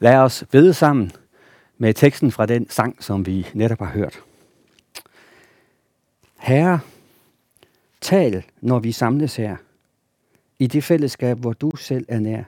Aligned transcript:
Lad 0.00 0.16
os 0.16 0.44
bede 0.50 0.74
sammen 0.74 1.12
med 1.78 1.94
teksten 1.94 2.32
fra 2.32 2.46
den 2.46 2.70
sang, 2.70 3.02
som 3.04 3.26
vi 3.26 3.46
netop 3.54 3.78
har 3.78 3.90
hørt. 3.90 4.24
Herre, 6.38 6.80
tal, 8.00 8.44
når 8.60 8.78
vi 8.78 8.92
samles 8.92 9.36
her, 9.36 9.56
i 10.58 10.66
det 10.66 10.84
fællesskab, 10.84 11.38
hvor 11.38 11.52
du 11.52 11.70
selv 11.76 12.06
er 12.08 12.20
nær. 12.20 12.42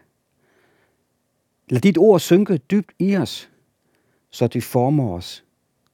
Lad 1.68 1.80
dit 1.80 1.98
ord 1.98 2.20
synke 2.20 2.56
dybt 2.56 2.92
i 2.98 3.16
os, 3.16 3.50
så 4.30 4.46
det 4.46 4.64
former 4.64 5.12
os 5.12 5.44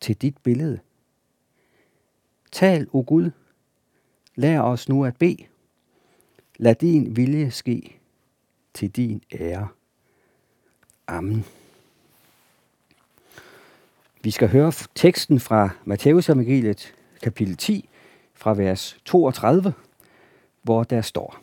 til 0.00 0.16
dit 0.16 0.38
billede. 0.38 0.78
Tal, 2.52 2.88
o 2.92 3.02
Gud, 3.02 3.30
lær 4.34 4.60
os 4.60 4.88
nu 4.88 5.04
at 5.04 5.16
bede. 5.16 5.44
Lad 6.56 6.74
din 6.74 7.16
vilje 7.16 7.50
ske 7.50 7.98
til 8.74 8.90
din 8.90 9.22
ære. 9.32 9.68
Amen. 11.08 11.44
Vi 14.22 14.30
skal 14.30 14.48
høre 14.48 14.72
teksten 14.94 15.40
fra 15.40 15.70
Matteus 15.84 16.28
evangeliet, 16.28 16.94
kapitel 17.22 17.56
10, 17.56 17.88
fra 18.34 18.54
vers 18.54 18.98
32, 19.04 19.72
hvor 20.62 20.84
der 20.84 21.00
står. 21.00 21.38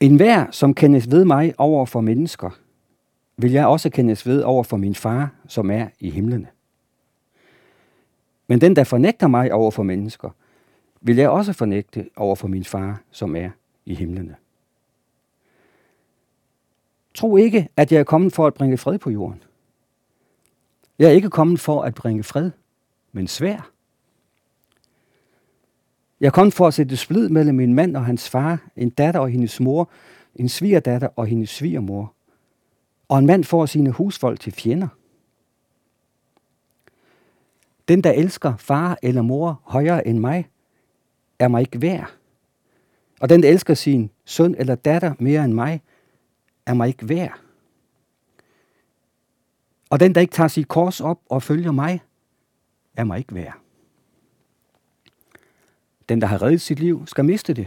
En 0.00 0.16
hver, 0.16 0.50
som 0.50 0.74
kendes 0.74 1.10
ved 1.10 1.24
mig 1.24 1.54
over 1.58 1.86
for 1.86 2.00
mennesker, 2.00 2.50
vil 3.36 3.52
jeg 3.52 3.66
også 3.66 3.90
kendes 3.90 4.26
ved 4.26 4.42
over 4.42 4.62
for 4.62 4.76
min 4.76 4.94
far, 4.94 5.30
som 5.48 5.70
er 5.70 5.88
i 6.00 6.10
himlene. 6.10 6.46
Men 8.46 8.60
den, 8.60 8.76
der 8.76 8.84
fornægter 8.84 9.26
mig 9.26 9.52
over 9.52 9.70
for 9.70 9.82
mennesker, 9.82 10.30
vil 11.00 11.16
jeg 11.16 11.28
også 11.28 11.52
fornægte 11.52 12.08
over 12.16 12.36
for 12.36 12.48
min 12.48 12.64
far, 12.64 13.02
som 13.10 13.36
er 13.36 13.50
i 13.86 13.94
himlene. 13.94 14.36
Tro 17.14 17.36
ikke, 17.36 17.68
at 17.76 17.92
jeg 17.92 18.00
er 18.00 18.04
kommet 18.04 18.32
for 18.32 18.46
at 18.46 18.54
bringe 18.54 18.78
fred 18.78 18.98
på 18.98 19.10
jorden. 19.10 19.42
Jeg 20.98 21.08
er 21.08 21.12
ikke 21.12 21.30
kommet 21.30 21.60
for 21.60 21.82
at 21.82 21.94
bringe 21.94 22.22
fred, 22.22 22.50
men 23.12 23.26
svær. 23.26 23.70
Jeg 26.20 26.26
er 26.26 26.30
kommet 26.30 26.54
for 26.54 26.66
at 26.66 26.74
sætte 26.74 26.96
splid 26.96 27.28
mellem 27.28 27.60
en 27.60 27.74
mand 27.74 27.96
og 27.96 28.04
hans 28.04 28.30
far, 28.30 28.68
en 28.76 28.90
datter 28.90 29.20
og 29.20 29.28
hendes 29.28 29.60
mor, 29.60 29.90
en 30.34 30.48
svigerdatter 30.48 31.08
og 31.16 31.26
hendes 31.26 31.50
svigermor, 31.50 32.14
og 33.08 33.18
en 33.18 33.26
mand 33.26 33.44
får 33.44 33.66
sine 33.66 33.90
husfolk 33.90 34.40
til 34.40 34.52
fjender. 34.52 34.88
Den, 37.88 38.00
der 38.04 38.12
elsker 38.12 38.56
far 38.56 38.98
eller 39.02 39.22
mor 39.22 39.60
højere 39.64 40.06
end 40.06 40.18
mig, 40.18 40.48
er 41.38 41.48
mig 41.48 41.60
ikke 41.60 41.82
værd. 41.82 42.12
Og 43.20 43.28
den, 43.28 43.42
der 43.42 43.48
elsker 43.48 43.74
sin 43.74 44.10
søn 44.24 44.54
eller 44.58 44.74
datter 44.74 45.14
mere 45.18 45.44
end 45.44 45.52
mig, 45.52 45.82
er 46.66 46.74
mig 46.74 46.88
ikke 46.88 47.08
værd. 47.08 47.40
Og 49.90 50.00
den, 50.00 50.14
der 50.14 50.20
ikke 50.20 50.32
tager 50.32 50.48
sit 50.48 50.68
kors 50.68 51.00
op 51.00 51.20
og 51.28 51.42
følger 51.42 51.72
mig, 51.72 52.00
er 52.96 53.04
mig 53.04 53.18
ikke 53.18 53.34
værd. 53.34 53.58
Den, 56.08 56.20
der 56.20 56.26
har 56.26 56.42
reddet 56.42 56.60
sit 56.60 56.78
liv, 56.78 57.06
skal 57.06 57.24
miste 57.24 57.54
det. 57.54 57.66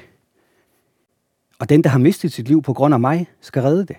Og 1.59 1.69
den, 1.69 1.83
der 1.83 1.89
har 1.89 1.99
mistet 1.99 2.31
sit 2.31 2.47
liv 2.47 2.61
på 2.61 2.73
grund 2.73 2.93
af 2.93 2.99
mig, 2.99 3.27
skal 3.41 3.61
redde 3.61 3.85
det. 3.85 3.97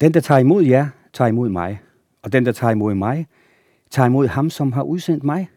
Den, 0.00 0.14
der 0.14 0.20
tager 0.20 0.38
imod 0.38 0.64
jer, 0.64 0.88
tager 1.12 1.28
imod 1.28 1.48
mig. 1.48 1.80
Og 2.22 2.32
den, 2.32 2.46
der 2.46 2.52
tager 2.52 2.70
imod 2.70 2.94
mig, 2.94 3.26
tager 3.90 4.06
imod 4.06 4.26
ham, 4.26 4.50
som 4.50 4.72
har 4.72 4.82
udsendt 4.82 5.24
mig. 5.24 5.50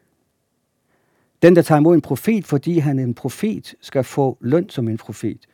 Den, 1.41 1.55
der 1.55 1.61
tager 1.61 1.79
imod 1.79 1.95
en 1.95 2.02
profet, 2.02 2.45
fordi 2.45 2.77
han 2.77 2.99
er 2.99 3.03
en 3.03 3.13
profet, 3.13 3.75
skal 3.81 4.03
få 4.03 4.38
løn 4.41 4.69
som 4.69 4.88
en 4.88 4.97
profet. 4.97 5.47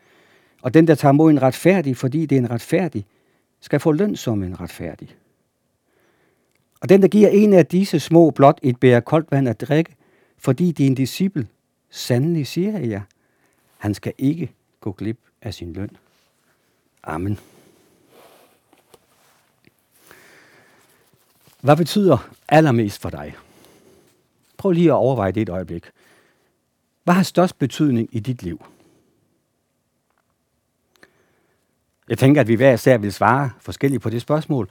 Og 0.68 0.74
den, 0.74 0.88
der 0.88 0.96
tager 0.96 1.12
mod 1.12 1.32
en 1.32 1.42
retfærdig, 1.42 1.98
fordi 1.98 2.26
det 2.26 2.36
er 2.36 2.40
en 2.40 2.52
retfærdig, 2.52 3.06
skal 3.62 3.80
få 3.80 3.92
løn 3.92 4.16
som 4.16 4.44
en 4.44 4.60
retfærdig. 4.60 5.16
Og 6.82 6.90
den, 6.90 7.02
der 7.02 7.08
giver 7.08 7.30
en 7.30 7.54
af 7.54 7.66
disse 7.66 8.00
små 8.00 8.32
blot 8.32 8.60
et 8.64 8.80
bære 8.80 9.02
koldt 9.02 9.32
vand 9.32 9.50
at 9.50 9.62
drikke, 9.62 9.96
fordi 10.38 10.72
det 10.72 10.84
er 10.84 10.88
en 10.88 10.96
disciple, 10.96 11.48
sandelig 11.90 12.48
siger 12.48 12.80
jeg, 12.80 13.02
han 13.78 13.94
skal 13.94 14.14
ikke 14.18 14.52
gå 14.82 14.92
glip 14.92 15.18
af 15.42 15.54
sin 15.54 15.74
løn. 15.74 15.90
Amen. 17.04 17.40
Hvad 21.62 21.78
betyder 21.78 22.30
allermest 22.50 23.02
for 23.02 23.10
dig? 23.10 23.36
Prøv 24.58 24.72
lige 24.72 24.90
at 24.90 24.96
overveje 24.96 25.32
det 25.32 25.42
et 25.42 25.50
øjeblik. 25.50 25.84
Hvad 27.04 27.14
har 27.14 27.24
størst 27.24 27.60
betydning 27.60 28.10
i 28.12 28.20
dit 28.20 28.44
liv? 28.44 28.62
Jeg 32.10 32.18
tænker, 32.18 32.42
at 32.42 32.48
vi 32.48 32.56
hver 32.56 32.74
især 32.74 32.98
vil 32.98 33.14
svare 33.14 33.50
forskelligt 33.60 34.02
på 34.02 34.10
det 34.10 34.22
spørgsmål. 34.22 34.70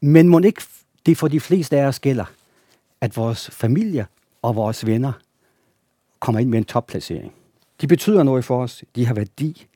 Men 0.00 0.28
må 0.28 0.38
ikke 0.38 0.62
det 1.06 1.16
for 1.16 1.28
de 1.28 1.40
fleste 1.40 1.78
af 1.78 1.86
os 1.86 2.00
gælder, 2.00 2.24
at 3.00 3.16
vores 3.16 3.50
familie 3.50 4.06
og 4.42 4.56
vores 4.56 4.86
venner 4.86 5.12
kommer 6.20 6.40
ind 6.40 6.48
med 6.48 6.58
en 6.58 6.64
topplacering. 6.64 7.32
De 7.80 7.86
betyder 7.86 8.22
noget 8.22 8.44
for 8.44 8.62
os. 8.62 8.84
De 8.96 9.06
har 9.06 9.14
værdi 9.14 9.66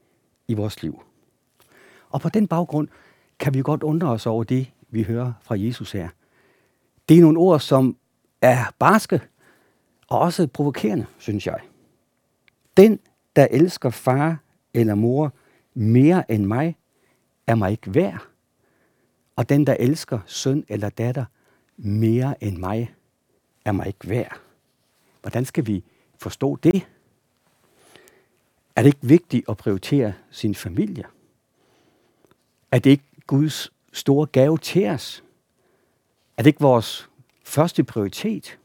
i 0.48 0.54
vores 0.54 0.82
liv. 0.82 1.02
Og 2.10 2.20
på 2.20 2.28
den 2.28 2.48
baggrund 2.48 2.88
kan 3.38 3.54
vi 3.54 3.62
godt 3.62 3.82
undre 3.82 4.08
os 4.08 4.26
over 4.26 4.44
det, 4.44 4.70
vi 4.90 5.02
hører 5.02 5.32
fra 5.42 5.54
Jesus 5.58 5.92
her. 5.92 6.08
Det 7.08 7.16
er 7.16 7.20
nogle 7.20 7.38
ord, 7.38 7.60
som 7.60 7.96
er 8.42 8.64
barske 8.78 9.20
og 10.08 10.18
også 10.18 10.46
provokerende, 10.46 11.06
synes 11.18 11.46
jeg. 11.46 11.58
Den, 12.76 12.98
der 13.36 13.46
elsker 13.50 13.90
far 13.90 14.38
eller 14.74 14.94
mor 14.94 15.32
mere 15.74 16.32
end 16.32 16.44
mig, 16.44 16.76
er 17.46 17.54
mig 17.54 17.70
ikke 17.70 17.94
værd. 17.94 18.26
Og 19.36 19.48
den, 19.48 19.66
der 19.66 19.76
elsker 19.78 20.20
søn 20.26 20.64
eller 20.68 20.88
datter 20.88 21.24
mere 21.76 22.44
end 22.44 22.56
mig, 22.56 22.94
er 23.64 23.72
mig 23.72 23.86
ikke 23.86 24.08
værd. 24.08 24.40
Hvordan 25.20 25.44
skal 25.44 25.66
vi 25.66 25.84
forstå 26.18 26.56
det? 26.56 26.88
Er 28.76 28.82
det 28.82 28.86
ikke 28.86 29.06
vigtigt 29.06 29.48
at 29.48 29.56
prioritere 29.56 30.12
sin 30.30 30.54
familie? 30.54 31.04
Er 32.70 32.78
det 32.78 32.90
ikke 32.90 33.04
Guds 33.26 33.72
store 33.92 34.26
gave 34.26 34.58
til 34.58 34.86
os? 34.86 35.24
Er 36.36 36.42
det 36.42 36.46
ikke 36.46 36.60
vores 36.60 37.08
første 37.44 37.84
prioritet? 37.84 38.58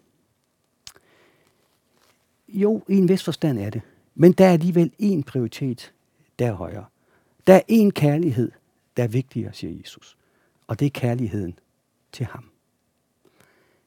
Jo, 2.47 2.83
i 2.87 2.97
en 2.97 3.09
vis 3.09 3.23
forstand 3.23 3.59
er 3.59 3.69
det. 3.69 3.81
Men 4.15 4.31
der 4.31 4.45
er 4.45 4.53
alligevel 4.53 4.91
en 4.99 5.23
prioritet, 5.23 5.93
der 6.39 6.47
er 6.47 6.53
højere. 6.53 6.85
Der 7.47 7.53
er 7.53 7.61
en 7.67 7.91
kærlighed, 7.91 8.51
der 8.97 9.03
er 9.03 9.07
vigtigere, 9.07 9.53
siger 9.53 9.79
Jesus. 9.79 10.17
Og 10.67 10.79
det 10.79 10.85
er 10.85 10.89
kærligheden 10.89 11.59
til 12.11 12.25
ham. 12.25 12.49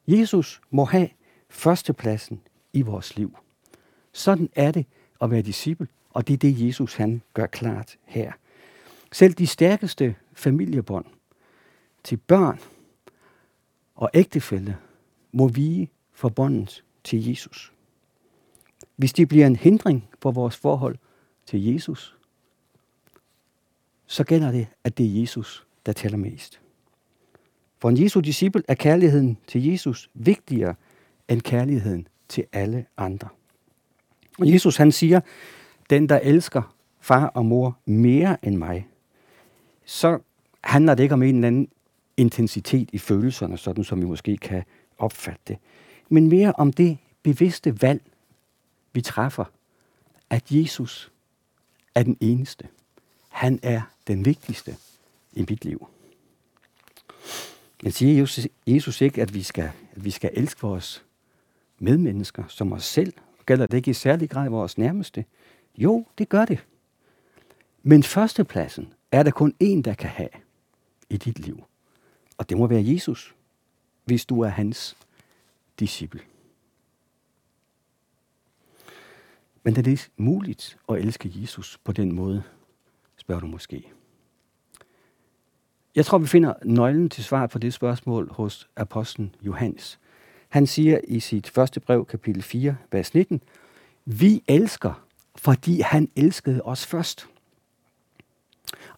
Jesus 0.07 0.61
må 0.71 0.85
have 0.85 1.09
førstepladsen 1.49 2.41
i 2.73 2.83
vores 2.83 3.17
liv. 3.17 3.39
Sådan 4.13 4.51
er 4.55 4.71
det 4.71 4.87
at 5.21 5.31
være 5.31 5.43
disciple, 5.43 5.89
og 6.11 6.29
det 6.29 6.35
er 6.35 6.39
det, 6.39 6.67
Jesus 6.67 6.95
han 6.95 7.23
gør 7.35 7.47
klart 7.47 7.99
her. 8.05 8.33
Selv 9.13 9.35
de 9.35 9.47
stærkeste 9.47 10.15
familiebånd 10.33 11.07
til 12.05 12.17
børn 12.17 12.61
og 13.95 14.11
ægtefælle 14.15 14.79
må 15.33 15.49
vige 15.49 15.91
for 16.13 16.29
båndet 16.29 16.85
til 17.05 17.29
Jesus. 17.29 17.73
Hvis 18.97 19.13
de 19.13 19.27
bliver 19.27 19.47
en 19.47 19.57
hindring 19.57 20.09
for 20.23 20.31
vores 20.31 20.57
forhold 20.57 20.97
til 21.47 21.65
Jesus, 21.65 22.17
så 24.11 24.25
gælder 24.25 24.51
det, 24.51 24.67
at 24.85 24.99
det 24.99 25.07
er 25.07 25.21
Jesus, 25.21 25.67
der 25.87 25.93
tæller 25.93 26.19
mest. 26.19 26.61
For 27.79 27.89
en 27.89 28.03
Jesu 28.03 28.21
disciple 28.21 28.63
er 28.69 28.75
kærligheden 28.75 29.39
til 29.47 29.67
Jesus 29.67 30.11
vigtigere 30.15 30.75
end 31.29 31.41
kærligheden 31.41 32.09
til 32.29 32.45
alle 32.53 32.87
andre. 32.97 33.29
Og 34.39 34.53
Jesus 34.53 34.77
han 34.77 34.93
siger, 34.93 35.21
den 35.91 36.09
der 36.09 36.19
elsker 36.19 36.75
far 37.01 37.27
og 37.27 37.47
mor 37.47 37.79
mere 37.85 38.37
end 38.43 38.57
mig, 38.57 38.89
så 39.85 40.19
handler 40.65 40.95
det 40.95 41.03
ikke 41.03 41.13
om 41.13 41.23
en 41.23 41.35
eller 41.35 41.49
anden 41.49 41.69
intensitet 42.17 42.89
i 42.93 42.99
følelserne, 42.99 43.59
sådan 43.59 43.85
som 43.85 44.01
vi 44.01 44.07
måske 44.07 44.37
kan 44.37 44.63
opfatte 44.99 45.41
det, 45.49 45.59
men 46.09 46.29
mere 46.29 46.53
om 46.53 46.73
det 46.73 46.99
bevidste 47.23 47.83
valg, 47.83 48.03
vi 48.93 49.01
træffer, 49.01 49.45
at 50.31 50.45
Jesus 50.51 51.13
er 51.95 52.03
den 52.03 52.17
eneste. 52.21 52.69
Han 53.29 53.61
er 53.63 53.83
den 54.11 54.25
vigtigste 54.25 54.77
i 55.33 55.47
mit 55.49 55.65
liv. 55.65 55.89
Men 57.83 57.93
siger 57.93 58.21
Jesus, 58.21 58.47
Jesus 58.67 59.01
ikke, 59.01 59.23
at 59.23 59.35
vi, 59.35 59.43
skal, 59.43 59.71
at 59.93 60.05
vi 60.05 60.11
skal 60.11 60.31
elske 60.33 60.61
vores 60.61 61.05
medmennesker 61.79 62.45
som 62.49 62.73
os 62.73 62.85
selv? 62.85 63.13
Gælder 63.47 63.67
det 63.67 63.77
ikke 63.77 63.91
i 63.91 63.95
særlig 63.95 64.31
grad 64.31 64.49
vores 64.49 64.79
nærmeste? 64.79 65.25
Jo, 65.79 66.07
det 66.19 66.29
gør 66.29 66.45
det. 66.45 66.67
Men 67.83 68.03
førstepladsen 68.03 68.93
er 69.13 69.23
der 69.23 69.31
kun 69.31 69.55
én, 69.63 69.83
der 69.83 69.95
kan 69.95 70.11
have 70.11 70.29
i 71.11 71.17
dit 71.17 71.39
liv. 71.39 71.65
Og 72.39 72.49
det 72.49 72.57
må 72.57 72.67
være 72.67 72.85
Jesus, 72.87 73.35
hvis 74.05 74.27
du 74.27 74.41
er 74.41 74.49
hans 74.49 74.97
disciple. 75.79 76.21
Men 79.63 79.77
er 79.77 79.83
det 79.83 80.11
muligt 80.17 80.79
at 80.89 80.99
elske 80.99 81.33
Jesus 81.35 81.79
på 81.85 81.93
den 81.93 82.13
måde, 82.13 82.43
spørger 83.17 83.41
du 83.41 83.47
måske. 83.47 83.93
Jeg 85.95 86.07
tror, 86.07 86.19
vi 86.19 86.27
finder 86.27 86.55
nøglen 86.65 87.09
til 87.09 87.25
svar 87.25 87.47
på 87.47 87.59
det 87.59 87.75
spørgsmål 87.75 88.33
hos 88.33 88.69
apostlen 88.77 89.35
Johannes. 89.43 89.99
Han 90.49 90.67
siger 90.67 91.01
i 91.09 91.21
sit 91.21 91.51
første 91.51 91.81
brev, 91.81 92.07
kapitel 92.07 92.43
4, 92.43 92.77
vers 92.93 93.15
19, 93.15 93.43
Vi 94.05 94.43
elsker, 94.49 95.05
fordi 95.37 95.81
han 95.81 96.09
elskede 96.17 96.63
os 96.63 96.87
først. 96.87 97.27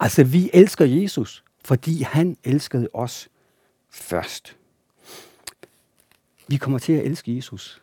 Altså, 0.00 0.24
vi 0.24 0.50
elsker 0.52 0.84
Jesus, 0.84 1.44
fordi 1.64 2.02
han 2.02 2.36
elskede 2.44 2.88
os 2.94 3.28
først. 3.90 4.56
Vi 6.48 6.56
kommer 6.56 6.78
til 6.78 6.92
at 6.92 7.04
elske 7.04 7.36
Jesus, 7.36 7.82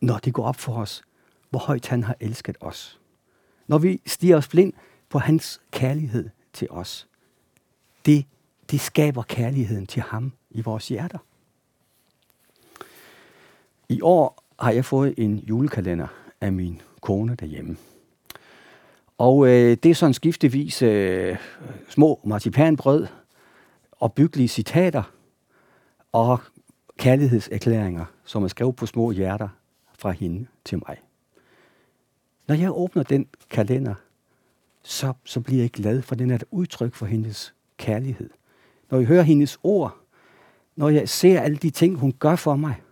når 0.00 0.18
det 0.18 0.32
går 0.34 0.44
op 0.44 0.56
for 0.56 0.76
os, 0.76 1.02
hvor 1.50 1.58
højt 1.58 1.86
han 1.86 2.02
har 2.02 2.16
elsket 2.20 2.56
os. 2.60 3.00
Når 3.66 3.78
vi 3.78 4.00
stiger 4.06 4.36
os 4.36 4.48
blind 4.48 4.72
på 5.08 5.18
hans 5.18 5.60
kærlighed 5.70 6.30
til 6.52 6.68
os. 6.70 7.08
Det, 8.06 8.26
det 8.70 8.80
skaber 8.80 9.22
kærligheden 9.22 9.86
til 9.86 10.02
ham 10.02 10.32
i 10.50 10.60
vores 10.60 10.88
hjerter. 10.88 11.18
I 13.88 14.00
år 14.02 14.44
har 14.60 14.70
jeg 14.70 14.84
fået 14.84 15.14
en 15.18 15.38
julekalender 15.38 16.06
af 16.40 16.52
min 16.52 16.80
kone 17.00 17.34
derhjemme. 17.34 17.76
Og 19.18 19.46
øh, 19.46 19.76
det 19.82 19.86
er 19.86 19.94
sådan 19.94 20.14
skiftevis 20.14 20.82
øh, 20.82 21.36
små 21.88 22.20
marcipanbrød 22.24 23.06
og 23.90 24.12
byggelige 24.12 24.48
citater 24.48 25.02
og 26.12 26.38
kærlighedserklæringer, 26.98 28.04
som 28.24 28.44
er 28.44 28.48
skrevet 28.48 28.76
på 28.76 28.86
små 28.86 29.10
hjerter 29.10 29.48
fra 29.98 30.10
hende 30.10 30.46
til 30.64 30.78
mig. 30.88 30.96
Når 32.46 32.54
jeg 32.54 32.70
åbner 32.72 33.02
den 33.02 33.26
kalender, 33.50 33.94
så, 34.82 35.12
så 35.24 35.40
bliver 35.40 35.62
jeg 35.62 35.70
glad, 35.70 36.02
for 36.02 36.14
den 36.14 36.30
er 36.30 36.34
et 36.34 36.44
udtryk 36.50 36.94
for 36.94 37.06
hendes 37.06 37.53
kærlighed. 37.84 38.30
Når 38.90 38.98
jeg 38.98 39.06
hører 39.06 39.22
hendes 39.22 39.58
ord, 39.62 39.96
når 40.76 40.88
jeg 40.88 41.08
ser 41.08 41.40
alle 41.40 41.56
de 41.56 41.70
ting, 41.70 41.98
hun 41.98 42.12
gør 42.12 42.36
for 42.36 42.56
mig, 42.56 42.82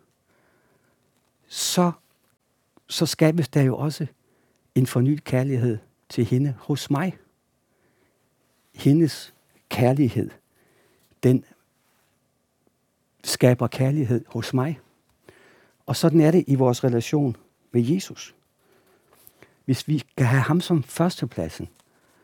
så, 1.47 1.93
så 2.89 3.07
skabes 3.07 3.49
der 3.49 3.63
jo 3.63 3.77
også 3.77 4.07
en 4.75 4.87
fornyet 4.87 5.25
kærlighed 5.25 5.79
til 6.09 6.25
hende 6.25 6.55
hos 6.59 6.91
mig. 6.91 7.19
Hendes 8.75 9.35
kærlighed, 9.69 10.31
den 11.23 11.45
skaber 13.25 13.67
kærlighed 13.67 14.25
hos 14.27 14.55
mig. 14.55 14.81
Og 15.87 15.97
sådan 15.97 16.21
er 16.21 16.31
det 16.31 16.45
i 16.47 16.55
vores 16.55 16.85
relation 16.85 17.37
med 17.73 17.83
Jesus. 17.83 18.35
Hvis 19.65 19.89
vi 19.89 20.03
kan 20.17 20.27
have 20.27 20.43
ham 20.43 20.61
som 20.61 20.83
førstepladsen, 20.83 21.69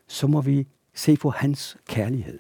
så 0.06 0.26
må 0.26 0.40
vi 0.40 0.66
se 0.94 1.16
på 1.16 1.30
hans 1.30 1.76
kærlighed. 1.86 2.38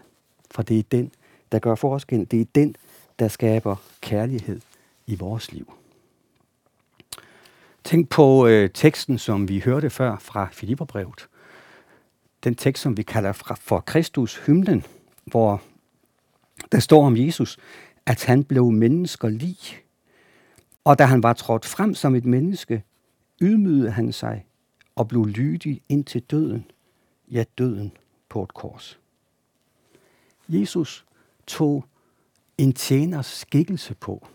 For 0.50 0.62
det 0.62 0.78
er 0.78 0.82
den, 0.82 1.12
der 1.52 1.58
gør 1.58 1.74
forskel. 1.74 2.26
Det 2.30 2.40
er 2.40 2.44
den, 2.54 2.76
der 3.18 3.28
skaber 3.28 3.76
kærlighed 4.00 4.60
i 5.06 5.14
vores 5.14 5.52
liv. 5.52 5.72
Tænk 7.84 8.08
på 8.08 8.46
øh, 8.46 8.70
teksten, 8.74 9.18
som 9.18 9.48
vi 9.48 9.60
hørte 9.60 9.90
før 9.90 10.16
fra 10.18 10.48
Filipperbrevet. 10.52 11.28
Den 12.44 12.54
tekst, 12.54 12.82
som 12.82 12.96
vi 12.96 13.02
kalder 13.02 13.32
for 13.60 13.80
Kristus 13.80 14.36
hymnen, 14.46 14.84
hvor 15.24 15.62
der 16.72 16.78
står 16.78 17.06
om 17.06 17.16
Jesus, 17.16 17.58
at 18.06 18.24
han 18.24 18.44
blev 18.44 18.70
mennesker 18.70 19.28
lig. 19.28 19.56
Og 20.84 20.98
da 20.98 21.04
han 21.04 21.22
var 21.22 21.32
trådt 21.32 21.64
frem 21.64 21.94
som 21.94 22.14
et 22.14 22.24
menneske, 22.24 22.82
ydmygede 23.42 23.90
han 23.90 24.12
sig 24.12 24.44
og 24.96 25.08
blev 25.08 25.26
lydig 25.26 25.82
ind 25.88 26.04
til 26.04 26.22
døden, 26.22 26.70
ja 27.30 27.44
døden 27.58 27.92
på 28.28 28.42
et 28.42 28.54
kors. 28.54 28.98
Jesus 30.48 31.06
tog 31.46 31.84
en 32.58 32.72
tjeners 32.72 33.26
skikkelse 33.26 33.94
på. 33.94 34.26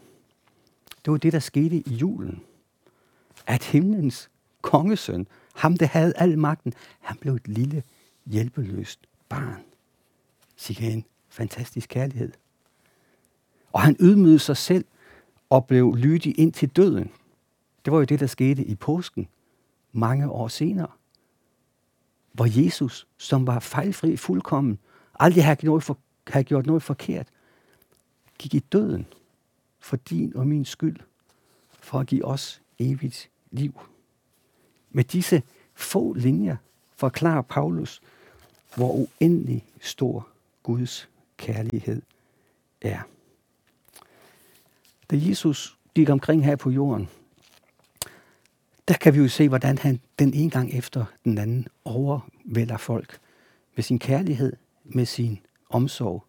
Det 1.06 1.12
var 1.12 1.18
det, 1.18 1.34
der 1.34 1.40
skete 1.40 1.76
i 1.76 1.94
julen 1.94 2.44
at 3.48 3.64
himlens 3.64 4.30
kongesøn, 4.62 5.28
ham 5.56 5.78
der 5.78 5.86
havde 5.86 6.14
al 6.16 6.40
magten, 6.40 6.74
han 7.00 7.18
blev 7.18 7.34
et 7.34 7.48
lille, 7.48 7.84
hjælpeløst 8.26 9.00
barn. 9.30 9.64
Sikke 10.56 10.92
en 10.92 11.06
fantastisk 11.30 11.90
kærlighed. 11.90 12.32
Og 13.74 13.82
han 13.82 13.96
ydmygede 14.00 14.40
sig 14.40 14.58
selv 14.58 14.86
og 15.50 15.68
blev 15.68 15.96
lydig 15.96 16.40
ind 16.40 16.54
til 16.54 16.70
døden. 16.70 17.12
Det 17.86 17.94
var 17.94 18.00
jo 18.00 18.04
det, 18.04 18.20
der 18.20 18.28
skete 18.28 18.66
i 18.66 18.76
påsken 18.76 19.28
mange 19.92 20.30
år 20.30 20.48
senere. 20.48 20.92
Hvor 22.32 22.64
Jesus, 22.64 23.08
som 23.18 23.48
var 23.48 23.60
fejlfri 23.60 24.18
fuldkommen, 24.18 24.80
aldrig 25.24 25.44
have 25.44 25.56
gjort 25.56 25.84
for, 25.84 25.98
have 26.28 26.44
gjort 26.44 26.66
noget 26.66 26.84
forkert, 26.84 27.28
gik 28.40 28.54
i 28.54 28.60
døden 28.60 29.06
for 29.80 29.96
din 29.96 30.36
og 30.36 30.48
min 30.48 30.66
skyld, 30.66 31.00
for 31.80 32.00
at 32.00 32.08
give 32.08 32.26
os 32.26 32.62
evigt 32.80 33.30
liv. 33.52 33.82
Med 34.92 35.04
disse 35.04 35.44
få 35.74 36.14
linjer 36.14 36.56
forklarer 36.96 37.42
Paulus, 37.42 38.02
hvor 38.76 38.92
uendelig 38.92 39.66
stor 39.82 40.28
Guds 40.64 41.10
kærlighed 41.38 42.02
er. 42.82 43.02
Da 45.12 45.16
Jesus 45.20 45.78
gik 45.96 46.10
omkring 46.10 46.46
her 46.46 46.56
på 46.56 46.70
jorden, 46.70 47.10
der 48.88 48.94
kan 48.94 49.14
vi 49.14 49.20
jo 49.20 49.28
se, 49.28 49.48
hvordan 49.50 49.78
han 49.78 50.00
den 50.20 50.34
ene 50.34 50.50
gang 50.50 50.74
efter 50.74 51.06
den 51.24 51.38
anden 51.38 51.68
overvælder 51.86 52.78
folk 52.78 53.20
med 53.76 53.84
sin 53.84 54.00
kærlighed, 54.00 54.54
med 54.84 55.06
sin 55.06 55.40
omsorg, 55.70 56.26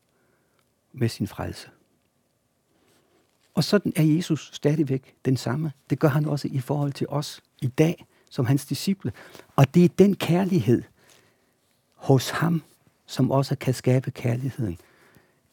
med 0.92 1.08
sin 1.08 1.26
frelse. 1.26 1.68
Og 3.54 3.64
sådan 3.64 3.92
er 3.96 4.02
Jesus 4.02 4.50
stadigvæk 4.52 5.14
den 5.24 5.36
samme. 5.36 5.72
Det 5.90 5.98
gør 5.98 6.08
han 6.08 6.26
også 6.26 6.48
i 6.52 6.60
forhold 6.60 6.92
til 6.92 7.08
os 7.08 7.42
i 7.60 7.66
dag 7.66 8.06
som 8.30 8.46
hans 8.46 8.66
disciple. 8.66 9.12
Og 9.56 9.74
det 9.74 9.84
er 9.84 9.88
den 9.88 10.16
kærlighed 10.16 10.82
hos 11.94 12.30
ham, 12.30 12.62
som 13.06 13.30
også 13.30 13.56
kan 13.56 13.74
skabe 13.74 14.10
kærligheden 14.10 14.78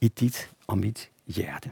i 0.02 0.08
dit 0.08 0.52
og 0.68 0.78
mit 0.78 1.12
hjerte. 1.28 1.72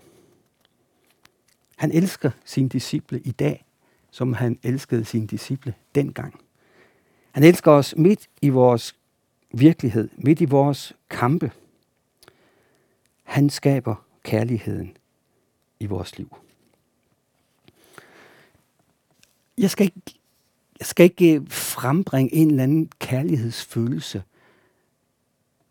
Han 1.78 1.92
elsker 1.92 2.32
sine 2.46 2.70
disciple 2.70 3.20
i 3.20 3.32
dag, 3.32 3.66
som 4.12 4.34
han 4.34 4.60
elskede 4.64 5.06
sine 5.06 5.28
disciple 5.28 5.74
dengang. 5.96 6.40
Han 7.32 7.44
elsker 7.44 7.72
os 7.72 7.96
midt 7.98 8.30
i 8.42 8.50
vores 8.50 8.96
virkelighed, 9.52 10.10
midt 10.18 10.42
i 10.42 10.46
vores 10.46 10.94
kampe. 11.10 11.52
Han 13.24 13.50
skaber 13.50 13.96
kærligheden 14.24 14.98
i 15.80 15.86
vores 15.86 16.18
liv. 16.18 16.36
Jeg 19.58 19.70
skal 19.70 19.86
ikke, 19.86 20.02
jeg 20.80 20.86
skal 20.86 21.04
ikke 21.04 21.36
øh, 21.36 21.50
frembringe 21.50 22.34
en 22.34 22.50
eller 22.50 22.64
anden 22.64 22.92
kærlighedsfølelse 23.00 24.24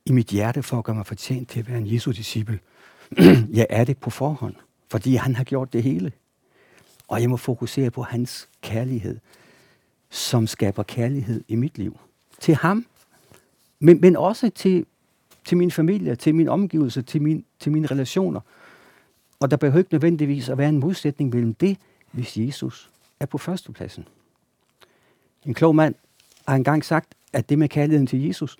i 0.04 0.12
mit 0.12 0.26
hjerte 0.26 0.62
for 0.62 0.78
at 0.78 0.84
gøre 0.84 0.96
mig 0.96 1.06
fortjent 1.06 1.48
til 1.48 1.60
at 1.60 1.68
være 1.68 1.78
en 1.78 1.94
Jesu 1.94 2.10
disciple. 2.10 2.58
jeg 3.58 3.66
er 3.70 3.84
det 3.84 3.98
på 3.98 4.10
forhånd, 4.10 4.54
fordi 4.88 5.14
han 5.14 5.36
har 5.36 5.44
gjort 5.44 5.72
det 5.72 5.82
hele. 5.82 6.12
Og 7.08 7.20
jeg 7.20 7.30
må 7.30 7.36
fokusere 7.36 7.90
på 7.90 8.02
hans 8.02 8.48
kærlighed, 8.62 9.18
som 10.10 10.46
skaber 10.46 10.82
kærlighed 10.82 11.44
i 11.48 11.54
mit 11.54 11.78
liv. 11.78 11.98
Til 12.40 12.54
ham, 12.54 12.86
men, 13.80 14.00
men 14.00 14.16
også 14.16 14.50
til, 14.50 14.86
til 15.44 15.56
min 15.56 15.70
familie, 15.70 16.16
til 16.16 16.34
min 16.34 16.48
omgivelse, 16.48 17.02
til, 17.02 17.22
min, 17.22 17.44
til 17.60 17.72
mine 17.72 17.86
relationer. 17.86 18.40
Og 19.40 19.50
der 19.50 19.56
behøver 19.56 19.78
ikke 19.78 19.94
nødvendigvis 19.94 20.48
at 20.48 20.58
være 20.58 20.68
en 20.68 20.80
modsætning 20.80 21.34
mellem 21.34 21.54
det, 21.54 21.76
hvis 22.12 22.36
Jesus 22.36 22.90
er 23.20 23.26
på 23.26 23.38
førstepladsen. 23.38 24.04
En 25.46 25.54
klog 25.54 25.74
mand 25.74 25.94
har 26.48 26.56
engang 26.56 26.84
sagt, 26.84 27.14
at 27.32 27.48
det 27.48 27.58
med 27.58 27.68
kærligheden 27.68 28.06
til 28.06 28.26
Jesus, 28.26 28.56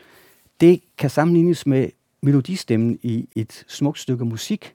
det 0.61 0.81
kan 0.99 1.11
sammenlignes 1.11 1.67
med 1.67 1.89
melodistemmen 2.23 2.99
i 3.03 3.29
et 3.35 3.65
smukt 3.69 3.99
stykke 3.99 4.25
musik. 4.25 4.75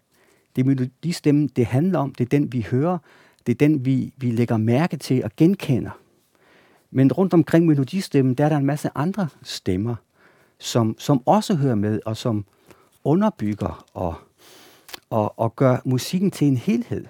Det 0.56 0.62
er 0.62 0.66
melodistemmen, 0.66 1.48
det 1.48 1.66
handler 1.66 2.00
om, 2.00 2.14
det 2.14 2.26
er 2.26 2.30
den, 2.30 2.54
vi 2.54 2.62
hører, 2.72 2.98
det 3.46 3.52
er 3.52 3.58
den, 3.58 3.86
vi, 3.86 4.14
vi 4.18 4.32
lægger 4.32 4.58
mærke 4.58 4.98
til 4.98 5.24
og 5.24 5.32
genkender. 5.38 5.92
Men 6.92 7.12
rundt 7.12 7.34
omkring 7.34 7.66
melodistemmen, 7.66 8.34
der 8.34 8.46
er 8.46 8.50
der 8.50 8.58
en 8.58 8.66
masse 8.66 8.90
andre 8.96 9.28
stemmer, 9.44 9.96
som, 10.64 10.96
som 11.00 11.22
også 11.26 11.56
hører 11.56 11.76
med, 11.76 12.00
og 12.06 12.18
som 12.18 12.46
underbygger 13.04 13.86
og 13.94 14.16
og, 15.14 15.40
og 15.40 15.56
gør 15.56 15.78
musikken 15.86 16.32
til 16.32 16.48
en 16.48 16.58
helhed. 16.58 17.06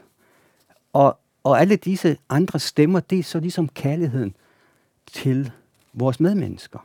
Og, 0.94 1.20
og 1.44 1.62
alle 1.62 1.76
disse 1.76 2.18
andre 2.30 2.60
stemmer, 2.60 3.00
det 3.00 3.20
er 3.20 3.24
så 3.24 3.40
ligesom 3.40 3.70
kærligheden 3.70 4.36
til 5.08 5.52
vores 5.94 6.20
medmennesker. 6.20 6.80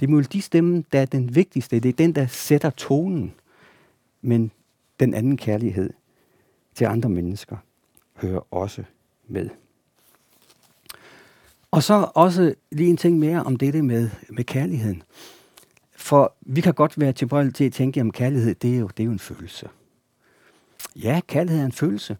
Det 0.00 0.06
er 0.06 0.10
melodistemmen, 0.10 0.84
der 0.92 1.00
er 1.00 1.06
den 1.06 1.34
vigtigste. 1.34 1.80
Det 1.80 1.88
er 1.88 1.92
den, 1.92 2.14
der 2.14 2.26
sætter 2.26 2.70
tonen. 2.70 3.34
Men 4.22 4.50
den 5.00 5.14
anden 5.14 5.36
kærlighed 5.36 5.90
til 6.74 6.84
andre 6.84 7.08
mennesker 7.08 7.56
hører 8.14 8.54
også 8.54 8.84
med. 9.28 9.50
Og 11.70 11.82
så 11.82 12.10
også 12.14 12.54
lige 12.70 12.90
en 12.90 12.96
ting 12.96 13.18
mere 13.18 13.42
om 13.42 13.56
dette 13.56 13.82
med, 13.82 14.10
med 14.28 14.44
kærligheden. 14.44 15.02
For 16.04 16.34
vi 16.40 16.60
kan 16.60 16.74
godt 16.74 17.00
være 17.00 17.12
tilbøjelige 17.12 17.52
til 17.52 17.64
at 17.64 17.72
tænke, 17.72 18.00
at 18.00 18.12
kærlighed, 18.12 18.54
det 18.54 18.74
er, 18.74 18.78
jo, 18.78 18.86
det 18.96 19.02
er 19.02 19.04
jo 19.04 19.12
en 19.12 19.18
følelse. 19.18 19.68
Ja, 20.96 21.20
kærlighed 21.26 21.60
er 21.60 21.66
en 21.66 21.72
følelse. 21.72 22.16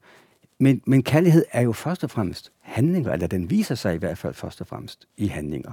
Men, 0.58 0.82
men 0.86 1.02
kærlighed 1.02 1.44
er 1.52 1.60
jo 1.60 1.72
først 1.72 2.04
og 2.04 2.10
fremmest 2.10 2.52
handlinger, 2.60 3.12
eller 3.12 3.26
den 3.26 3.50
viser 3.50 3.74
sig 3.74 3.94
i 3.94 3.98
hvert 3.98 4.18
fald 4.18 4.34
først 4.34 4.60
og 4.60 4.66
fremmest 4.66 5.08
i 5.16 5.26
handlinger. 5.26 5.72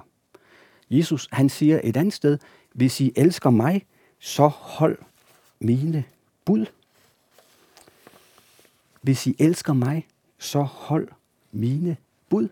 Jesus, 0.90 1.28
han 1.32 1.50
siger 1.50 1.82
et 1.84 1.98
andet 1.98 2.14
sted, 2.14 2.38
hvis 2.74 3.02
I 3.02 3.12
elsker 3.16 3.50
mig, 3.50 3.86
så 4.20 4.48
hold 4.48 4.98
mine 5.60 6.04
bud. 6.46 6.66
Hvis 9.02 9.28
I 9.28 9.36
elsker 9.40 9.74
mig, 9.74 10.08
så 10.38 10.62
hold 10.62 11.08
mine 11.52 11.98
bud. 12.30 12.48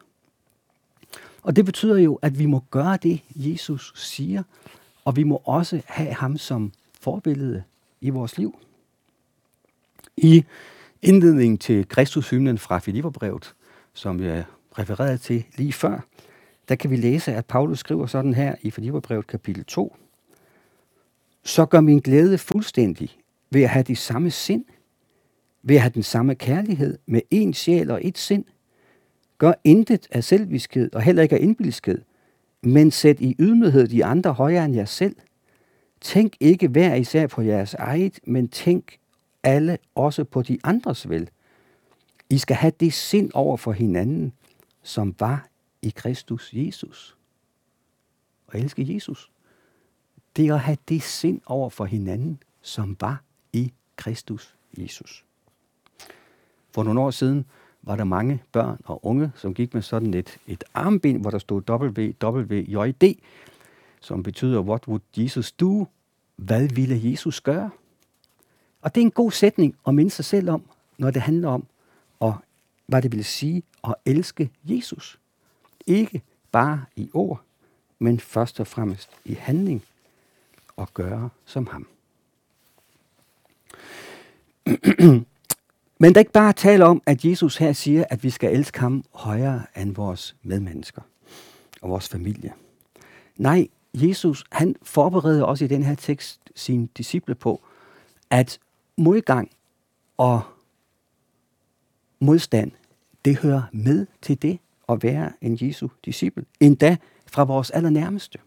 Og 1.44 1.56
det 1.56 1.66
betyder 1.66 1.98
jo, 1.98 2.16
at 2.16 2.39
vi 2.39 2.46
må 2.46 2.63
gøre 2.72 2.98
det, 2.98 3.22
Jesus 3.36 3.94
siger, 3.96 4.44
og 5.06 5.15
vi 5.15 5.24
må 5.24 5.41
også 5.46 5.82
have 5.86 6.13
ham 6.13 6.38
som 6.38 6.72
forbillede 7.01 7.63
i 8.01 8.10
vores 8.10 8.38
liv. 8.38 8.60
I 10.18 10.44
indledningen 11.01 11.58
til 11.58 11.88
Kristushymnen 11.88 12.58
fra 12.58 12.79
Filipperbrevet, 12.79 13.53
som 13.94 14.20
jeg 14.20 14.44
refererede 14.79 15.18
til 15.18 15.46
lige 15.58 15.74
før, 15.74 16.00
der 16.70 16.75
kan 16.75 16.89
vi 16.89 16.96
læse, 16.96 17.34
at 17.34 17.46
Paulus 17.46 17.79
skriver 17.79 18.06
sådan 18.06 18.34
her 18.34 18.56
i 18.62 18.72
Filipperbrevet 18.72 19.27
kapitel 19.27 19.65
2. 19.65 19.96
Så 21.44 21.65
gør 21.65 21.82
min 21.82 22.00
glæde 22.00 22.38
fuldstændig 22.38 23.18
ved 23.50 23.63
at 23.63 23.70
have 23.70 23.84
de 23.84 23.96
samme 23.96 24.32
sind, 24.32 24.65
ved 25.63 25.75
at 25.75 25.82
have 25.82 25.91
den 25.94 26.03
samme 26.03 26.36
kærlighed 26.36 26.98
med 27.06 27.22
én 27.34 27.53
sjæl 27.53 27.91
og 27.91 28.01
ét 28.01 28.12
sind. 28.15 28.46
Gør 29.38 29.53
intet 29.63 30.08
af 30.12 30.24
selvviskhed 30.24 30.96
og 30.96 31.01
heller 31.01 31.24
ikke 31.24 31.36
af 31.36 31.39
indbilskhed, 31.41 32.01
men 32.62 32.92
sæt 32.92 33.20
i 33.20 33.36
ydmyghed 33.39 33.88
de 33.88 34.06
andre 34.06 34.34
højere 34.34 34.66
end 34.66 34.75
jer 34.75 34.86
selv. 34.86 35.16
Tænk 36.01 36.34
ikke 36.39 36.68
hver 36.68 36.96
især 36.96 37.28
på 37.28 37.42
jeres 37.42 37.74
eget, 37.74 38.20
men 38.24 38.48
tænk 38.48 39.00
alle 39.44 39.78
også 39.96 40.24
på 40.24 40.42
de 40.42 40.60
andres 40.63 41.10
vel. 41.10 41.30
I 42.30 42.38
skal 42.38 42.56
have 42.56 42.74
det 42.80 42.94
sind 42.94 43.32
over 43.34 43.58
for 43.58 43.72
hinanden, 43.72 44.34
som 44.84 45.16
var 45.20 45.48
i 45.82 45.89
Kristus 45.89 46.50
Jesus. 46.54 47.18
Og 48.48 48.60
elske 48.60 48.94
Jesus. 48.94 49.32
Det 50.36 50.48
er 50.48 50.54
at 50.54 50.60
have 50.60 50.78
det 50.89 51.04
sind 51.04 51.42
over 51.46 51.70
for 51.70 51.86
hinanden, 51.86 52.44
som 52.62 52.98
var 53.00 53.24
i 53.54 53.74
Kristus 53.96 54.56
Jesus. 54.78 55.25
For 56.72 56.84
nogle 56.84 57.01
år 57.01 57.12
siden 57.12 57.46
var 57.81 57.95
der 57.95 58.03
mange 58.03 58.43
børn 58.51 58.77
og 58.86 59.05
unge, 59.05 59.31
som 59.36 59.53
gik 59.53 59.74
med 59.74 59.81
sådan 59.81 60.13
et, 60.13 60.38
et 60.48 60.63
armbind, 60.74 61.21
hvor 61.21 61.29
der 61.29 61.39
stod 61.39 61.62
WWJD, 61.69 63.15
som 64.01 64.24
betyder, 64.24 64.59
what 64.59 64.88
would 64.88 65.01
Jesus 65.17 65.51
do? 65.51 65.88
Hvad 66.36 66.67
ville 66.67 67.12
Jesus 67.12 67.41
gøre? 67.41 67.69
Og 68.81 68.95
det 68.95 69.01
er 69.01 69.05
en 69.05 69.12
god 69.12 69.31
sætning 69.31 69.75
at 69.88 69.95
minde 69.95 70.12
sig 70.12 70.25
selv 70.25 70.50
om, 70.50 70.63
når 70.98 71.12
det 71.12 71.21
handler 71.21 71.50
om, 71.50 71.65
og 72.19 72.36
hvad 72.86 73.01
det 73.01 73.12
vil 73.12 73.25
sige 73.25 73.63
at 73.83 73.95
elske 74.05 74.50
Jesus. 74.63 75.19
Ikke 75.88 76.21
bare 76.51 76.86
i 76.95 77.09
ord, 77.13 77.41
men 78.00 78.19
først 78.19 78.59
og 78.59 78.67
fremmest 78.67 79.09
i 79.25 79.33
handling 79.33 79.83
og 80.75 80.93
gøre 80.93 81.29
som 81.45 81.67
ham. 81.67 81.88
Men 86.01 86.13
der 86.13 86.20
er 86.20 86.22
ikke 86.22 86.32
bare 86.32 86.53
tale 86.53 86.86
om, 86.86 87.01
at 87.06 87.25
Jesus 87.25 87.58
her 87.58 87.74
siger, 87.74 88.03
at 88.10 88.24
vi 88.24 88.29
skal 88.29 88.53
elske 88.53 88.79
ham 88.79 89.03
højere 89.13 89.63
end 89.77 89.96
vores 89.96 90.36
medmennesker 90.44 91.01
og 91.82 91.89
vores 91.89 92.10
familie. 92.10 92.53
Nej, 93.38 93.68
Jesus 93.94 94.44
han 94.51 94.75
forbereder 94.84 95.44
også 95.44 95.65
i 95.65 95.68
den 95.68 95.84
her 95.84 95.96
tekst 95.96 96.39
sine 96.56 96.88
disciple 96.98 97.36
på, 97.36 97.62
at 98.29 98.60
modgang 98.98 99.51
og 100.18 100.41
modstand, 102.20 102.72
det 103.25 103.38
hører 103.38 103.63
med 103.72 104.08
til 104.22 104.41
det 104.41 104.60
at 104.89 105.03
være 105.03 105.32
en 105.41 105.58
Jesu 105.62 105.88
disciple. 106.06 106.46
Endda 106.60 106.98
fra 107.27 107.44
vores 107.44 107.72
allernærmeste. 107.72 108.39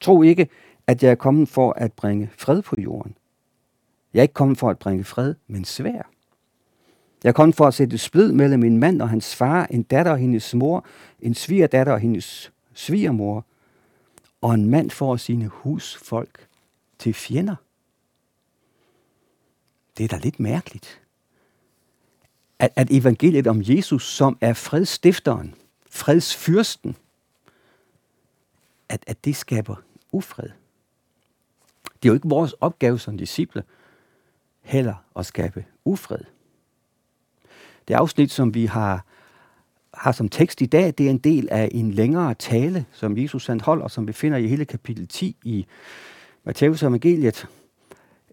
Tro 0.00 0.22
ikke, 0.22 0.48
at 0.86 1.02
jeg 1.02 1.10
er 1.10 1.14
kommet 1.14 1.48
for 1.48 1.72
at 1.72 1.92
bringe 1.92 2.30
fred 2.38 2.62
på 2.62 2.76
jorden. 2.78 3.16
Jeg 4.14 4.20
er 4.20 4.22
ikke 4.22 4.34
kommet 4.34 4.58
for 4.58 4.70
at 4.70 4.78
bringe 4.78 5.04
fred, 5.04 5.34
men 5.46 5.64
svær. 5.64 6.13
Jeg 7.24 7.34
kom 7.34 7.52
for 7.52 7.66
at 7.66 7.74
sætte 7.74 7.98
splid 7.98 8.32
mellem 8.32 8.60
min 8.60 8.78
mand 8.78 9.02
og 9.02 9.08
hans 9.08 9.36
far, 9.36 9.66
en 9.66 9.82
datter 9.82 10.12
og 10.12 10.18
hendes 10.18 10.54
mor, 10.54 10.86
en 11.20 11.34
svigerdatter 11.34 11.92
og 11.92 12.00
hendes 12.00 12.52
svigermor, 12.74 13.46
og 14.40 14.54
en 14.54 14.70
mand 14.70 14.90
får 14.90 15.16
sine 15.16 15.46
husfolk 15.46 16.48
til 16.98 17.14
fjender. 17.14 17.56
Det 19.98 20.04
er 20.04 20.08
da 20.08 20.16
lidt 20.16 20.40
mærkeligt, 20.40 21.00
at, 22.58 22.72
at 22.76 22.88
evangeliet 22.90 23.46
om 23.46 23.62
Jesus, 23.64 24.06
som 24.06 24.38
er 24.40 24.52
fredsstifteren, 24.52 25.54
fredsfyrsten, 25.90 26.96
at, 28.88 29.04
at 29.06 29.24
det 29.24 29.36
skaber 29.36 29.76
ufred. 30.12 30.50
Det 31.84 32.08
er 32.08 32.12
jo 32.12 32.14
ikke 32.14 32.28
vores 32.28 32.52
opgave 32.52 32.98
som 32.98 33.18
disciple 33.18 33.64
heller 34.62 34.94
at 35.16 35.26
skabe 35.26 35.64
ufred. 35.84 36.33
Det 37.88 37.94
afsnit, 37.94 38.30
som 38.30 38.54
vi 38.54 38.66
har, 38.66 39.04
har 39.94 40.12
som 40.12 40.28
tekst 40.28 40.60
i 40.60 40.66
dag, 40.66 40.94
det 40.98 41.06
er 41.06 41.10
en 41.10 41.18
del 41.18 41.48
af 41.50 41.68
en 41.72 41.90
længere 41.90 42.34
tale, 42.34 42.84
som 42.92 43.18
Jesus 43.18 43.46
han 43.46 43.60
holder, 43.60 43.88
som 43.88 44.06
vi 44.06 44.12
finder 44.12 44.38
i 44.38 44.46
hele 44.46 44.64
kapitel 44.64 45.08
10 45.08 45.36
i 45.44 45.66
Matthæus 46.44 46.82
evangeliet, 46.82 47.46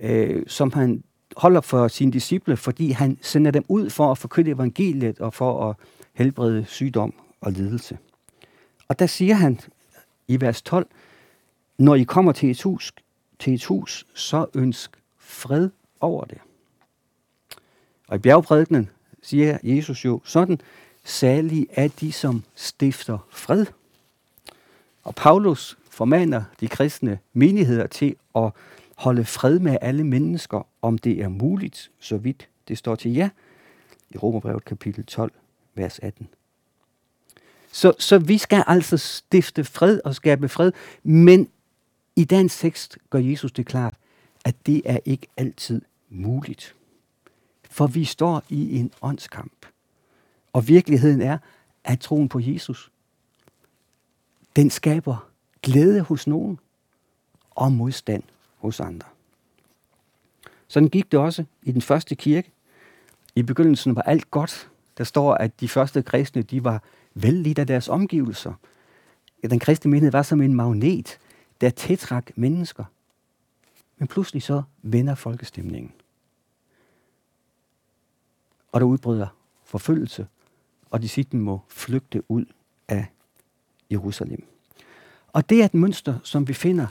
øh, 0.02 0.44
som 0.48 0.74
han 0.74 1.04
holder 1.38 1.62
for 1.62 1.88
sine 1.88 2.12
disciple, 2.12 2.58
fordi 2.58 2.92
han 2.92 3.18
sender 3.22 3.52
dem 3.52 3.66
ud 3.68 3.90
for 3.90 4.12
at 4.12 4.18
forkynde 4.18 4.52
evangeliet 4.52 5.20
og 5.20 5.34
for 5.34 5.70
at 5.70 5.76
helbrede 6.14 6.66
sygdom 6.66 7.14
og 7.42 7.52
lidelse. 7.52 7.98
Og 8.88 9.00
der 9.00 9.06
siger 9.06 9.36
han 9.36 9.60
i 10.28 10.42
vers 10.42 10.62
12, 10.62 10.88
når 11.78 11.96
I 11.96 12.04
kommer 12.04 12.32
til 12.32 12.52
et 12.52 12.62
hus, 12.62 12.94
til 13.40 13.54
et 13.54 13.66
hus 13.66 14.08
så 14.14 14.46
ønsk 14.54 14.98
fred 15.18 15.70
over 16.00 16.26
det. 16.26 16.38
Og 18.08 18.16
i 18.16 18.20
bjergprædikenen 18.20 18.90
siger 19.22 19.58
Jesus 19.64 20.06
jo 20.06 20.22
sådan, 20.24 20.62
særlig 21.04 21.68
er 21.72 21.88
de, 21.88 22.12
som 22.12 22.44
stifter 22.56 23.28
fred. 23.30 23.66
Og 25.04 25.16
Paulus 25.16 25.78
formaner 25.90 26.44
de 26.60 26.68
kristne 26.68 27.20
menigheder 27.34 27.88
til 27.88 28.16
at 28.36 28.52
holde 28.96 29.26
fred 29.26 29.60
med 29.60 29.78
alle 29.82 30.04
mennesker, 30.04 30.68
om 30.82 30.98
det 30.98 31.22
er 31.22 31.28
muligt, 31.28 31.92
så 32.00 32.18
vidt 32.18 32.48
det 32.68 32.78
står 32.78 32.96
til 32.96 33.14
jer, 33.14 33.30
i 34.10 34.18
Romerbrevet 34.18 34.66
kapitel 34.66 35.06
12, 35.06 35.32
vers 35.76 36.00
18. 36.00 36.28
Så, 37.72 37.94
så 38.00 38.18
vi 38.18 38.38
skal 38.38 38.64
altså 38.68 38.98
stifte 38.98 39.64
fred 39.64 40.00
og 40.06 40.16
skabe 40.16 40.50
fred, 40.50 40.72
men 41.04 41.50
i 42.16 42.24
dagens 42.24 42.60
tekst 42.60 42.98
gør 43.10 43.20
Jesus 43.20 43.52
det 43.52 43.66
klart, 43.66 43.94
at 44.46 44.56
det 44.66 44.82
er 44.86 45.00
ikke 45.06 45.28
altid 45.38 45.82
muligt. 46.10 46.76
For 47.72 47.88
vi 47.88 48.06
står 48.06 48.44
i 48.50 48.80
en 48.80 48.92
åndskamp. 49.02 49.66
Og 50.54 50.68
virkeligheden 50.68 51.22
er, 51.22 51.38
at 51.84 52.00
troen 52.00 52.30
på 52.30 52.40
Jesus, 52.40 52.92
den 54.56 54.70
skaber 54.70 55.28
glæde 55.62 56.02
hos 56.02 56.28
nogen 56.28 56.60
og 57.52 57.72
modstand 57.72 58.24
hos 58.58 58.80
andre. 58.80 59.08
Sådan 60.68 60.90
gik 60.90 61.12
det 61.12 61.20
også 61.20 61.46
i 61.64 61.72
den 61.72 61.82
første 61.82 62.16
kirke. 62.16 62.52
I 63.36 63.44
begyndelsen 63.44 63.96
var 63.96 64.02
alt 64.02 64.32
godt. 64.32 64.70
Der 64.98 65.04
står, 65.04 65.34
at 65.34 65.60
de 65.60 65.68
første 65.68 66.04
kristne 66.04 66.42
de 66.42 66.64
var 66.64 66.84
vældig 67.14 67.60
af 67.60 67.68
deres 67.68 67.90
omgivelser. 67.90 68.54
Den 69.50 69.60
kristne 69.60 69.92
menighed 69.92 70.12
var 70.12 70.24
som 70.24 70.42
en 70.42 70.54
magnet, 70.54 71.20
der 71.62 71.70
tiltrak 71.70 72.32
mennesker. 72.36 72.84
Men 73.98 74.08
pludselig 74.08 74.44
så 74.44 74.64
vender 74.82 75.16
folkestemningen. 75.16 75.92
Og 78.72 78.82
der 78.82 78.88
udbryder 78.88 79.28
forfølgelse, 79.64 80.28
og 80.90 81.02
disciplen 81.02 81.42
må 81.42 81.62
flygte 81.68 82.32
ud 82.32 82.46
af 82.88 83.06
Jerusalem. 83.92 84.44
Og 85.28 85.50
det 85.50 85.62
er 85.62 85.66
et 85.66 85.74
mønster, 85.74 86.20
som 86.24 86.48
vi 86.48 86.54
finder 86.54 86.88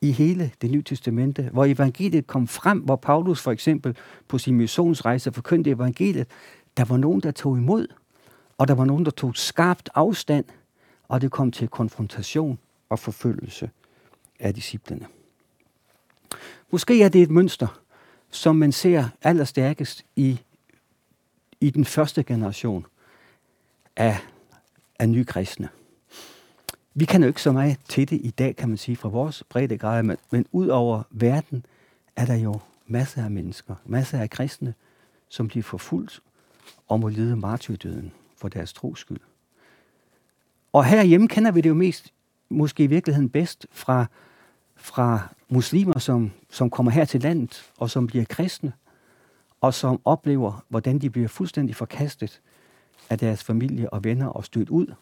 i 0.00 0.12
hele 0.12 0.52
det 0.62 0.70
nye 0.70 0.82
testamente, 0.82 1.50
hvor 1.52 1.64
evangeliet 1.64 2.26
kom 2.26 2.48
frem, 2.48 2.78
hvor 2.78 2.96
Paulus 2.96 3.40
for 3.40 3.50
eksempel 3.50 3.96
på 4.28 4.38
sin 4.38 4.54
missionsrejse 4.54 5.32
forkyndte 5.32 5.70
evangeliet, 5.70 6.26
der 6.76 6.84
var 6.84 6.96
nogen, 6.96 7.20
der 7.20 7.30
tog 7.30 7.56
imod, 7.56 7.86
og 8.58 8.68
der 8.68 8.74
var 8.74 8.84
nogen, 8.84 9.04
der 9.04 9.10
tog 9.10 9.36
skarpt 9.36 9.88
afstand, 9.94 10.44
og 11.08 11.20
det 11.20 11.30
kom 11.30 11.50
til 11.50 11.68
konfrontation 11.68 12.58
og 12.88 12.98
forfølgelse 12.98 13.70
af 14.40 14.54
disciplene. 14.54 15.06
Måske 16.70 17.02
er 17.02 17.08
det 17.08 17.22
et 17.22 17.30
mønster, 17.30 17.80
som 18.30 18.56
man 18.56 18.72
ser 18.72 19.08
allerstærkest 19.22 20.04
i, 20.16 20.40
i 21.60 21.70
den 21.70 21.84
første 21.84 22.22
generation 22.22 22.86
af, 23.96 24.16
af 24.98 25.08
nye 25.08 25.24
kristne. 25.24 25.68
Vi 26.94 27.04
kan 27.04 27.22
jo 27.22 27.28
ikke 27.28 27.42
så 27.42 27.52
meget 27.52 27.78
til 27.88 28.10
det 28.10 28.20
i 28.22 28.30
dag, 28.30 28.56
kan 28.56 28.68
man 28.68 28.78
sige, 28.78 28.96
fra 28.96 29.08
vores 29.08 29.42
breddegrad, 29.48 30.02
men, 30.02 30.16
men 30.30 30.46
ud 30.52 30.68
over 30.68 31.02
verden 31.10 31.66
er 32.16 32.26
der 32.26 32.34
jo 32.34 32.60
masser 32.86 33.24
af 33.24 33.30
mennesker, 33.30 33.74
masser 33.86 34.20
af 34.20 34.30
kristne, 34.30 34.74
som 35.28 35.48
bliver 35.48 35.62
forfulgt 35.62 36.20
og 36.88 37.00
må 37.00 37.08
lide 37.08 37.36
martyrdøden 37.36 38.12
for 38.36 38.48
deres 38.48 38.72
tros 38.72 38.98
skyld. 38.98 39.20
Og 40.72 40.84
herhjemme 40.84 41.28
kender 41.28 41.50
vi 41.50 41.60
det 41.60 41.68
jo 41.68 41.74
mest, 41.74 42.12
måske 42.48 42.84
i 42.84 42.86
virkeligheden 42.86 43.28
bedst, 43.28 43.66
fra, 43.70 44.06
fra 44.76 45.28
muslimer, 45.48 45.98
som, 45.98 46.30
som 46.50 46.70
kommer 46.70 46.92
her 46.92 47.04
til 47.04 47.20
landet 47.20 47.70
og 47.78 47.90
som 47.90 48.06
bliver 48.06 48.24
kristne, 48.24 48.72
og 49.60 49.74
som 49.74 50.00
oplever, 50.04 50.64
hvordan 50.68 50.98
de 50.98 51.10
bliver 51.10 51.28
fuldstændig 51.28 51.76
forkastet 51.76 52.40
af 53.10 53.18
deres 53.18 53.44
familie 53.44 53.92
og 53.92 54.04
venner 54.04 54.26
og 54.26 54.44
stødt 54.44 54.68
ud, 54.68 54.94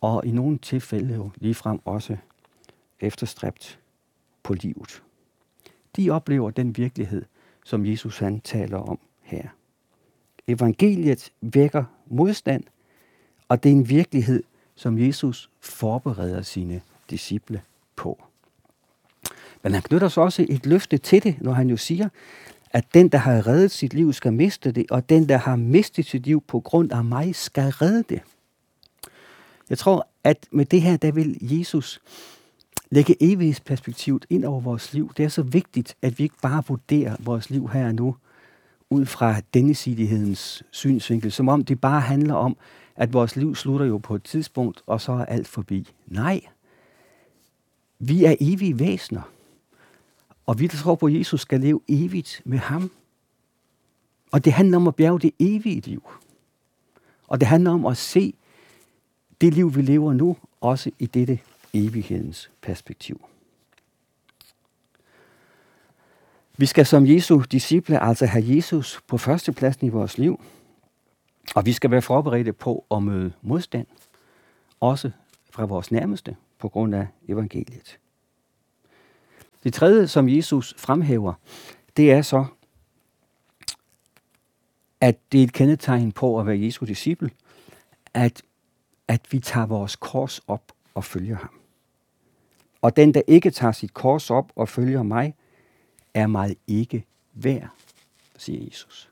og 0.00 0.26
i 0.26 0.30
nogle 0.30 0.58
tilfælde 0.58 1.14
jo 1.14 1.30
ligefrem 1.36 1.80
også 1.84 2.16
efterstræbt 3.00 3.78
på 4.42 4.54
livet. 4.54 5.02
De 5.96 6.10
oplever 6.10 6.50
den 6.50 6.76
virkelighed, 6.76 7.24
som 7.64 7.86
Jesus 7.86 8.18
han 8.18 8.40
taler 8.40 8.78
om 8.78 8.98
her. 9.20 9.48
Evangeliet 10.46 11.32
vækker 11.40 11.84
modstand, 12.06 12.64
og 13.48 13.62
det 13.62 13.68
er 13.68 13.76
en 13.76 13.88
virkelighed, 13.88 14.42
som 14.74 14.98
Jesus 14.98 15.50
forbereder 15.60 16.42
sine 16.42 16.80
disciple 17.10 17.62
på. 17.96 18.22
Men 19.62 19.72
han 19.72 19.82
knytter 19.82 20.08
så 20.08 20.20
også 20.20 20.46
et 20.48 20.66
løfte 20.66 20.98
til 20.98 21.22
det, 21.22 21.36
når 21.40 21.52
han 21.52 21.70
jo 21.70 21.76
siger, 21.76 22.08
at 22.72 22.94
den, 22.94 23.08
der 23.08 23.18
har 23.18 23.46
reddet 23.46 23.70
sit 23.70 23.94
liv, 23.94 24.12
skal 24.12 24.32
miste 24.32 24.72
det, 24.72 24.90
og 24.90 25.08
den, 25.08 25.28
der 25.28 25.36
har 25.36 25.56
mistet 25.56 26.06
sit 26.06 26.26
liv 26.26 26.42
på 26.48 26.60
grund 26.60 26.92
af 26.92 27.04
mig, 27.04 27.34
skal 27.34 27.70
redde 27.70 28.02
det. 28.08 28.20
Jeg 29.70 29.78
tror, 29.78 30.08
at 30.24 30.46
med 30.50 30.64
det 30.64 30.82
her, 30.82 30.96
der 30.96 31.12
vil 31.12 31.38
Jesus 31.40 32.00
lægge 32.90 33.16
evighedsperspektivet 33.20 34.26
ind 34.30 34.44
over 34.44 34.60
vores 34.60 34.92
liv. 34.92 35.12
Det 35.16 35.24
er 35.24 35.28
så 35.28 35.42
vigtigt, 35.42 35.96
at 36.02 36.18
vi 36.18 36.22
ikke 36.24 36.40
bare 36.42 36.62
vurderer 36.68 37.16
vores 37.20 37.50
liv 37.50 37.68
her 37.68 37.86
og 37.86 37.94
nu 37.94 38.16
ud 38.90 39.06
fra 39.06 39.40
denne 39.54 39.74
sidighedens 39.74 40.62
synsvinkel, 40.70 41.32
som 41.32 41.48
om 41.48 41.64
det 41.64 41.80
bare 41.80 42.00
handler 42.00 42.34
om, 42.34 42.56
at 42.96 43.12
vores 43.12 43.36
liv 43.36 43.54
slutter 43.54 43.86
jo 43.86 43.98
på 43.98 44.14
et 44.14 44.22
tidspunkt, 44.22 44.82
og 44.86 45.00
så 45.00 45.12
er 45.12 45.24
alt 45.24 45.48
forbi. 45.48 45.88
Nej, 46.06 46.40
vi 47.98 48.24
er 48.24 48.34
evige 48.40 48.78
væsener. 48.78 49.22
Og 50.52 50.58
vi, 50.58 50.66
der 50.66 50.76
tror 50.76 50.94
på, 50.94 51.08
Jesus 51.08 51.40
skal 51.40 51.60
leve 51.60 51.80
evigt 51.88 52.42
med 52.44 52.58
ham. 52.58 52.90
Og 54.30 54.44
det 54.44 54.52
handler 54.52 54.76
om 54.76 54.88
at 54.88 54.96
bjerge 54.96 55.20
det 55.20 55.34
evige 55.38 55.80
liv. 55.80 56.10
Og 57.28 57.40
det 57.40 57.48
handler 57.48 57.70
om 57.70 57.86
at 57.86 57.96
se 57.96 58.34
det 59.40 59.54
liv, 59.54 59.76
vi 59.76 59.82
lever 59.82 60.12
nu, 60.12 60.36
også 60.60 60.90
i 60.98 61.06
dette 61.06 61.38
evighedens 61.72 62.50
perspektiv. 62.62 63.24
Vi 66.56 66.66
skal 66.66 66.86
som 66.86 67.06
Jesu 67.06 67.42
disciple 67.50 68.02
altså 68.02 68.26
have 68.26 68.56
Jesus 68.56 69.00
på 69.06 69.18
førstepladsen 69.18 69.86
i 69.86 69.90
vores 69.90 70.18
liv, 70.18 70.44
og 71.54 71.66
vi 71.66 71.72
skal 71.72 71.90
være 71.90 72.02
forberedte 72.02 72.52
på 72.52 72.84
at 72.90 73.02
møde 73.02 73.32
modstand, 73.42 73.86
også 74.80 75.10
fra 75.50 75.64
vores 75.64 75.90
nærmeste, 75.90 76.36
på 76.58 76.68
grund 76.68 76.94
af 76.94 77.06
evangeliet. 77.28 77.98
Det 79.64 79.74
tredje, 79.74 80.08
som 80.08 80.28
Jesus 80.28 80.74
fremhæver, 80.78 81.34
det 81.96 82.12
er 82.12 82.22
så, 82.22 82.44
at 85.00 85.18
det 85.32 85.40
er 85.40 85.44
et 85.44 85.52
kendetegn 85.52 86.12
på 86.12 86.40
at 86.40 86.46
være 86.46 86.60
Jesu 86.60 86.84
disciple, 86.84 87.30
at, 88.14 88.42
at 89.08 89.20
vi 89.30 89.38
tager 89.38 89.66
vores 89.66 89.96
kors 89.96 90.40
op 90.46 90.72
og 90.94 91.04
følger 91.04 91.36
ham. 91.36 91.60
Og 92.82 92.96
den, 92.96 93.14
der 93.14 93.22
ikke 93.26 93.50
tager 93.50 93.72
sit 93.72 93.94
kors 93.94 94.30
op 94.30 94.52
og 94.56 94.68
følger 94.68 95.02
mig, 95.02 95.34
er 96.14 96.26
mig 96.26 96.56
ikke 96.66 97.04
værd, 97.32 97.68
siger 98.36 98.64
Jesus. 98.64 99.10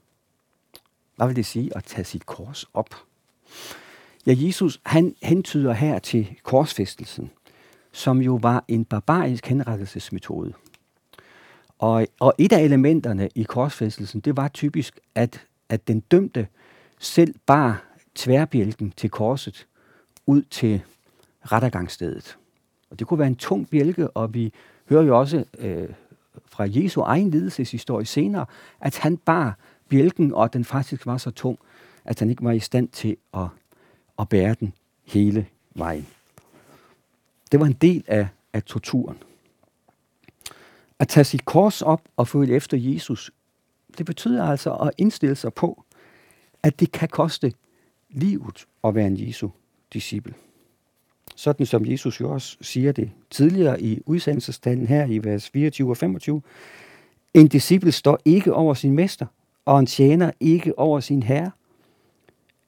Hvad 1.16 1.26
vil 1.26 1.36
det 1.36 1.46
sige 1.46 1.76
at 1.76 1.84
tage 1.84 2.04
sit 2.04 2.26
kors 2.26 2.64
op? 2.74 2.94
Ja, 4.26 4.34
Jesus 4.36 4.80
han 4.86 5.14
hentyder 5.22 5.72
her 5.72 5.98
til 5.98 6.36
korsfæstelsen, 6.42 7.30
som 7.92 8.22
jo 8.22 8.38
var 8.42 8.64
en 8.68 8.84
barbarisk 8.84 9.46
henrettelsesmetode. 9.46 10.52
Og, 11.78 12.06
og 12.20 12.34
et 12.38 12.52
af 12.52 12.62
elementerne 12.62 13.28
i 13.34 13.42
korsfæstelsen, 13.42 14.20
det 14.20 14.36
var 14.36 14.48
typisk, 14.48 15.00
at, 15.14 15.46
at 15.68 15.88
den 15.88 16.00
dømte 16.00 16.46
selv 16.98 17.34
bar 17.46 17.84
tværbjælken 18.14 18.92
til 18.96 19.10
korset 19.10 19.66
ud 20.26 20.42
til 20.42 20.82
rettergangsstedet. 21.42 22.38
Og 22.90 22.98
det 22.98 23.06
kunne 23.06 23.18
være 23.18 23.28
en 23.28 23.36
tung 23.36 23.70
bjælke, 23.70 24.10
og 24.10 24.34
vi 24.34 24.52
hører 24.88 25.02
jo 25.02 25.18
også 25.18 25.44
øh, 25.58 25.88
fra 26.46 26.66
Jesu 26.68 27.00
egen 27.00 27.30
lidelseshistorie 27.30 28.06
senere, 28.06 28.46
at 28.80 28.98
han 28.98 29.16
bar 29.16 29.58
bjælken, 29.88 30.34
og 30.34 30.52
den 30.52 30.64
faktisk 30.64 31.06
var 31.06 31.18
så 31.18 31.30
tung, 31.30 31.58
at 32.04 32.18
han 32.18 32.30
ikke 32.30 32.44
var 32.44 32.52
i 32.52 32.60
stand 32.60 32.88
til 32.88 33.16
at, 33.34 33.46
at 34.18 34.28
bære 34.28 34.54
den 34.60 34.72
hele 35.06 35.46
vejen. 35.74 36.06
Det 37.52 37.60
var 37.60 37.66
en 37.66 37.72
del 37.72 38.04
af, 38.06 38.28
af 38.52 38.62
torturen. 38.62 39.18
At 40.98 41.08
tage 41.08 41.24
sit 41.24 41.44
kors 41.44 41.82
op 41.82 42.02
og 42.16 42.28
følge 42.28 42.54
efter 42.54 42.76
Jesus, 42.76 43.30
det 43.98 44.06
betyder 44.06 44.44
altså 44.44 44.74
at 44.74 44.90
indstille 44.98 45.34
sig 45.34 45.54
på, 45.54 45.84
at 46.62 46.80
det 46.80 46.92
kan 46.92 47.08
koste 47.08 47.52
livet 48.10 48.66
at 48.84 48.94
være 48.94 49.06
en 49.06 49.26
Jesu 49.26 49.48
disciple. 49.92 50.34
Sådan 51.36 51.66
som 51.66 51.86
Jesus 51.86 52.20
jo 52.20 52.30
også 52.30 52.56
siger 52.60 52.92
det 52.92 53.10
tidligere 53.30 53.82
i 53.82 54.00
udsendelsestanden 54.06 54.86
her 54.86 55.06
i 55.06 55.24
vers 55.24 55.50
24 55.50 55.90
og 55.90 55.96
25. 55.96 56.42
En 57.34 57.48
disciple 57.48 57.92
står 57.92 58.18
ikke 58.24 58.54
over 58.54 58.74
sin 58.74 58.92
mester, 58.92 59.26
og 59.64 59.80
en 59.80 59.86
tjener 59.86 60.30
ikke 60.40 60.78
over 60.78 61.00
sin 61.00 61.22
herre. 61.22 61.50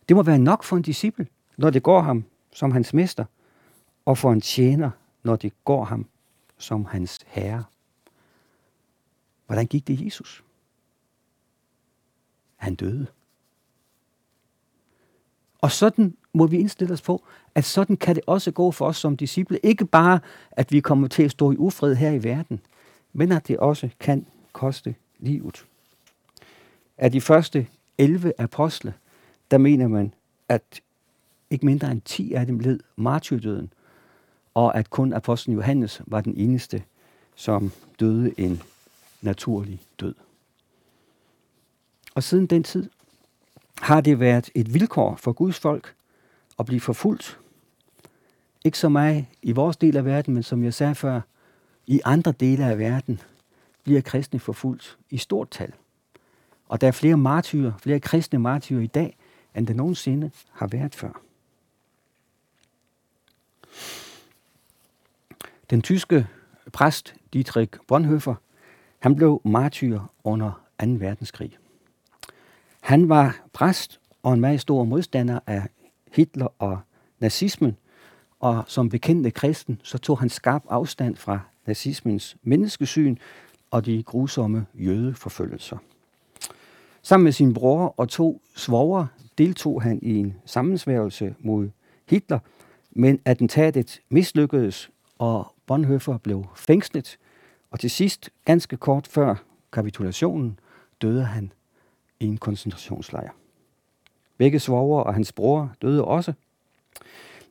Det 0.08 0.16
må 0.16 0.22
være 0.22 0.38
nok 0.38 0.64
for 0.64 0.76
en 0.76 0.82
disciple, 0.82 1.26
når 1.56 1.70
det 1.70 1.82
går 1.82 2.00
ham 2.00 2.24
som 2.52 2.72
hans 2.72 2.94
mester, 2.94 3.24
og 4.04 4.18
for 4.18 4.32
en 4.32 4.40
tjener, 4.40 4.90
når 5.22 5.36
de 5.36 5.50
går 5.64 5.84
ham 5.84 6.06
som 6.58 6.84
hans 6.84 7.18
herre. 7.26 7.64
Hvordan 9.46 9.66
gik 9.66 9.88
det 9.88 10.04
Jesus? 10.04 10.44
Han 12.56 12.74
døde. 12.74 13.06
Og 15.60 15.70
sådan 15.70 16.16
må 16.32 16.46
vi 16.46 16.58
indstille 16.58 16.92
os 16.92 17.02
på, 17.02 17.24
at 17.54 17.64
sådan 17.64 17.96
kan 17.96 18.14
det 18.14 18.24
også 18.26 18.50
gå 18.50 18.70
for 18.70 18.86
os 18.86 18.96
som 18.96 19.16
disciple. 19.16 19.58
Ikke 19.62 19.84
bare, 19.84 20.20
at 20.50 20.72
vi 20.72 20.80
kommer 20.80 21.08
til 21.08 21.22
at 21.22 21.30
stå 21.30 21.52
i 21.52 21.56
ufred 21.56 21.94
her 21.94 22.10
i 22.10 22.22
verden, 22.22 22.60
men 23.12 23.32
at 23.32 23.48
det 23.48 23.56
også 23.56 23.88
kan 24.00 24.26
koste 24.52 24.94
livet. 25.18 25.66
Af 26.98 27.12
de 27.12 27.20
første 27.20 27.66
11 27.98 28.32
apostle, 28.38 28.94
der 29.50 29.58
mener 29.58 29.88
man, 29.88 30.14
at 30.48 30.80
ikke 31.50 31.66
mindre 31.66 31.90
end 31.90 32.00
10 32.00 32.32
af 32.32 32.46
dem 32.46 32.58
led 32.58 32.80
martyrdøden, 32.96 33.72
og 34.54 34.76
at 34.76 34.90
kun 34.90 35.12
apostlen 35.12 35.56
Johannes 35.56 36.02
var 36.06 36.20
den 36.20 36.36
eneste, 36.36 36.82
som 37.34 37.72
døde 38.00 38.40
en 38.40 38.62
naturlig 39.20 39.80
død. 40.00 40.14
Og 42.14 42.22
siden 42.22 42.46
den 42.46 42.62
tid 42.62 42.90
har 43.78 44.00
det 44.00 44.20
været 44.20 44.50
et 44.54 44.74
vilkår 44.74 45.16
for 45.16 45.32
Guds 45.32 45.58
folk 45.58 45.94
at 46.58 46.66
blive 46.66 46.80
forfulgt. 46.80 47.38
Ikke 48.64 48.78
så 48.78 48.88
meget 48.88 49.26
i 49.42 49.52
vores 49.52 49.76
del 49.76 49.96
af 49.96 50.04
verden, 50.04 50.34
men 50.34 50.42
som 50.42 50.64
jeg 50.64 50.74
sagde 50.74 50.94
før, 50.94 51.20
i 51.86 52.00
andre 52.04 52.32
dele 52.32 52.64
af 52.64 52.78
verden 52.78 53.20
bliver 53.82 54.00
kristne 54.00 54.40
forfulgt 54.40 54.98
i 55.10 55.18
stort 55.18 55.50
tal. 55.50 55.72
Og 56.68 56.80
der 56.80 56.86
er 56.86 56.92
flere 56.92 57.16
martyrer, 57.16 57.72
flere 57.78 58.00
kristne 58.00 58.38
martyrer 58.38 58.80
i 58.80 58.86
dag, 58.86 59.16
end 59.54 59.66
der 59.66 59.74
nogensinde 59.74 60.30
har 60.52 60.66
været 60.66 60.94
før. 60.94 61.20
Den 65.72 65.82
tyske 65.82 66.26
præst 66.72 67.14
Dietrich 67.32 67.72
Bonhoeffer, 67.88 68.34
han 68.98 69.16
blev 69.16 69.40
martyr 69.44 70.00
under 70.24 70.62
2. 70.80 70.86
verdenskrig. 70.86 71.58
Han 72.80 73.08
var 73.08 73.40
præst 73.52 74.00
og 74.22 74.34
en 74.34 74.40
meget 74.40 74.60
stor 74.60 74.84
modstander 74.84 75.38
af 75.46 75.62
Hitler 76.12 76.48
og 76.58 76.78
nazismen, 77.20 77.76
og 78.40 78.64
som 78.66 78.88
bekendte 78.88 79.30
kristen, 79.30 79.80
så 79.82 79.98
tog 79.98 80.18
han 80.18 80.28
skarp 80.28 80.62
afstand 80.68 81.16
fra 81.16 81.40
nazismens 81.66 82.36
menneskesyn 82.42 83.16
og 83.70 83.86
de 83.86 84.02
grusomme 84.02 84.66
jødeforfølgelser. 84.74 85.76
Sammen 87.02 87.24
med 87.24 87.32
sin 87.32 87.54
bror 87.54 87.94
og 87.96 88.08
to 88.08 88.42
svoger 88.54 89.06
deltog 89.38 89.82
han 89.82 89.98
i 90.02 90.16
en 90.16 90.34
sammensværgelse 90.44 91.34
mod 91.38 91.70
Hitler, 92.08 92.38
men 92.90 93.20
attentatet 93.24 94.00
mislykkedes, 94.10 94.90
og 95.18 95.54
Bonhoeffer 95.72 96.18
blev 96.18 96.44
fængslet, 96.56 97.18
og 97.70 97.80
til 97.80 97.90
sidst, 97.90 98.30
ganske 98.44 98.76
kort 98.76 99.06
før 99.06 99.34
kapitulationen, 99.72 100.58
døde 101.02 101.24
han 101.24 101.52
i 102.20 102.26
en 102.26 102.38
koncentrationslejr. 102.38 103.30
Begge 104.36 104.58
svoger 104.58 105.02
og 105.02 105.14
hans 105.14 105.32
bror 105.32 105.72
døde 105.82 106.04
også. 106.04 106.32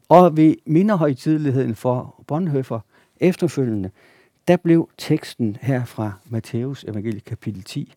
Og 0.10 0.38
ved 0.38 0.56
minderhøjtideligheden 0.66 1.76
for 1.76 2.24
Bonhoeffer 2.28 2.80
efterfølgende, 3.20 3.92
der 4.48 4.58
blev 4.58 4.90
teksten 4.98 5.58
her 5.62 5.86
fra 5.86 6.12
Matthæus 6.26 6.84
evangelie 6.84 7.20
kapitel 7.20 7.64
10 7.64 7.94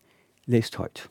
læst 0.46 0.76
højt. 0.76 1.08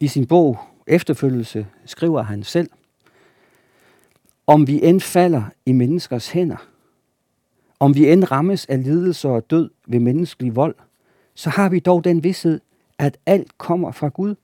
I 0.00 0.08
sin 0.08 0.26
bog 0.26 0.58
Efterfølgelse 0.86 1.66
skriver 1.84 2.22
han 2.22 2.42
selv, 2.42 2.70
om 4.46 4.66
vi 4.66 4.84
end 4.84 5.00
falder 5.00 5.42
i 5.66 5.72
menneskers 5.72 6.28
hænder, 6.28 6.71
om 7.82 7.94
vi 7.94 8.12
end 8.12 8.30
rammes 8.30 8.66
af 8.66 8.84
lidelse 8.84 9.28
og 9.28 9.50
død 9.50 9.70
ved 9.86 10.00
menneskelig 10.00 10.56
vold, 10.56 10.74
så 11.34 11.50
har 11.50 11.68
vi 11.68 11.78
dog 11.78 12.04
den 12.04 12.24
vidshed, 12.24 12.60
at 12.98 13.18
alt 13.26 13.58
kommer 13.58 13.92
fra 13.92 14.08
Gud. 14.08 14.34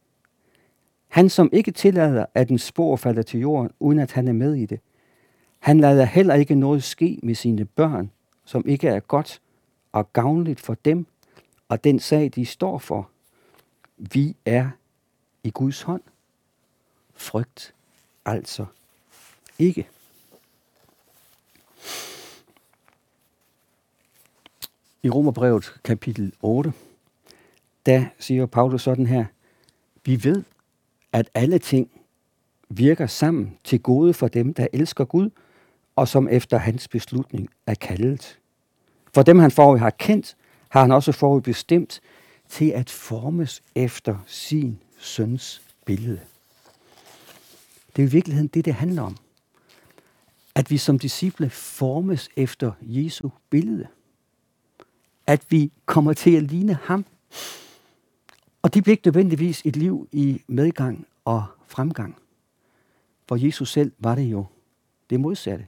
Han, 1.09 1.29
som 1.29 1.51
ikke 1.53 1.70
tillader, 1.70 2.27
at 2.35 2.48
en 2.51 2.59
spor 2.59 2.96
falder 2.96 3.22
til 3.22 3.40
jorden, 3.40 3.70
uden 3.81 3.98
at 3.98 4.12
han 4.12 4.29
er 4.29 4.33
med 4.33 4.55
i 4.55 4.66
det. 4.66 4.81
Han 5.59 5.81
lader 5.81 6.05
heller 6.05 6.35
ikke 6.35 6.55
noget 6.55 6.83
ske 6.83 7.20
med 7.22 7.35
sine 7.35 7.64
børn, 7.64 8.11
som 8.44 8.62
ikke 8.66 8.88
er 8.88 9.01
godt 9.01 9.40
og 9.92 10.12
gavnligt 10.12 10.61
for 10.61 10.74
dem 10.74 11.07
og 11.68 11.85
den 11.85 11.98
sag, 11.98 12.31
de 12.35 12.46
står 12.46 12.79
for. 12.79 13.11
Vi 13.96 14.37
er 14.44 14.70
i 15.44 15.51
Guds 15.51 15.83
hånd. 15.83 16.03
Frygt 17.14 17.74
altså 18.24 18.66
ikke. 19.59 19.88
I 25.03 25.11
Romerbrevet 25.11 25.75
kapitel 25.85 26.33
8, 26.43 26.73
der 27.87 28.05
siger 28.19 28.47
Paulus 28.47 28.83
sådan 28.83 29.07
her, 29.07 29.25
vi 30.05 30.25
ved, 30.25 30.43
at 31.13 31.31
alle 31.35 31.59
ting 31.59 31.91
virker 32.69 33.07
sammen 33.07 33.59
til 33.65 33.81
gode 33.81 34.15
for 34.15 34.29
dem, 34.29 34.55
der 34.55 34.67
elsker 34.73 35.05
Gud, 35.05 35.31
og 35.97 36.09
som 36.09 36.29
efter 36.29 36.59
hans 36.59 36.89
beslutning 36.89 37.49
er 37.67 37.75
kaldet. 37.75 38.39
For 39.15 39.23
dem, 39.23 39.39
han 39.39 39.51
forud 39.51 39.79
har 39.79 39.91
kendt, 39.91 40.37
har 40.69 40.81
han 40.81 40.93
også 40.93 41.13
forud 41.13 41.41
bestemt 41.41 42.01
til 42.49 42.71
at 42.71 42.91
formes 42.91 43.63
efter 43.75 44.19
sin 44.27 44.79
søns 44.99 45.63
billede. 45.85 46.21
Det 47.97 48.03
er 48.03 48.07
i 48.07 48.11
virkeligheden 48.11 48.49
det, 48.49 48.65
det 48.65 48.75
handler 48.75 49.03
om. 49.03 49.17
At 50.55 50.71
vi 50.71 50.79
som 50.79 50.99
disciple 50.99 51.51
formes 51.51 52.29
efter 52.37 52.73
Jesu 52.83 53.29
billede. 53.51 53.87
At 55.29 55.47
vi 55.49 55.73
kommer 55.87 56.12
til 56.12 56.37
at 56.37 56.43
ligne 56.43 56.75
ham. 56.83 57.05
Og 58.62 58.75
det 58.75 58.83
bliver 58.83 58.93
ikke 58.93 59.07
nødvendigvis 59.07 59.62
et 59.64 59.77
liv 59.77 60.09
i 60.12 60.43
medgang 60.47 61.07
og 61.25 61.45
fremgang. 61.67 62.17
For 63.29 63.37
Jesus 63.37 63.73
selv 63.73 63.93
var 63.99 64.14
det 64.14 64.23
jo 64.23 64.47
det 65.11 65.21
modsatte. 65.21 65.67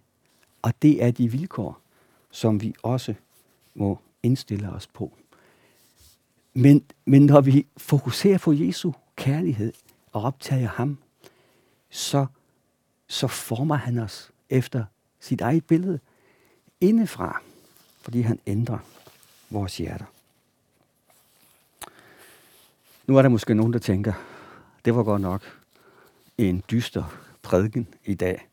Og 0.62 0.72
det 0.82 1.04
er 1.04 1.10
de 1.10 1.30
vilkår, 1.30 1.80
som 2.30 2.62
vi 2.62 2.74
også 2.82 3.14
må 3.74 3.98
indstille 4.22 4.70
os 4.70 4.86
på. 4.86 5.12
Men, 6.54 6.84
men 7.04 7.26
når 7.26 7.40
vi 7.40 7.66
fokuserer 7.76 8.38
på 8.38 8.52
Jesu 8.52 8.92
kærlighed 9.16 9.72
og 10.12 10.22
optager 10.22 10.68
ham, 10.68 10.98
så, 11.90 12.26
så 13.08 13.26
former 13.26 13.76
han 13.76 13.98
os 13.98 14.30
efter 14.50 14.84
sit 15.20 15.40
eget 15.40 15.64
billede 15.64 15.98
indefra, 16.80 17.42
fordi 18.00 18.20
han 18.20 18.40
ændrer 18.46 18.78
vores 19.50 19.76
hjerter. 19.76 20.04
Nu 23.06 23.16
er 23.16 23.22
der 23.22 23.28
måske 23.28 23.54
nogen, 23.54 23.72
der 23.72 23.78
tænker, 23.78 24.12
det 24.84 24.94
var 24.94 25.02
godt 25.02 25.22
nok 25.22 25.42
en 26.38 26.62
dyster 26.70 27.20
prædiken 27.42 27.88
i 28.04 28.14
dag. 28.14 28.48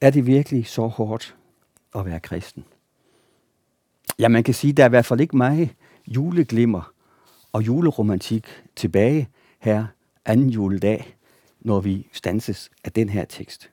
Er 0.00 0.10
det 0.10 0.26
virkelig 0.26 0.66
så 0.66 0.86
hårdt 0.86 1.36
at 1.94 2.06
være 2.06 2.20
kristen? 2.20 2.64
Ja, 4.18 4.28
man 4.28 4.44
kan 4.44 4.54
sige, 4.54 4.70
at 4.70 4.76
der 4.76 4.82
er 4.82 4.88
i 4.88 4.90
hvert 4.90 5.06
fald 5.06 5.20
ikke 5.20 5.36
meget 5.36 5.74
juleglimmer 6.06 6.92
og 7.52 7.66
juleromantik 7.66 8.46
tilbage 8.76 9.28
her 9.58 9.86
anden 10.24 10.50
juledag, 10.50 11.16
når 11.60 11.80
vi 11.80 12.08
stanses 12.12 12.70
af 12.84 12.92
den 12.92 13.08
her 13.08 13.24
tekst. 13.24 13.70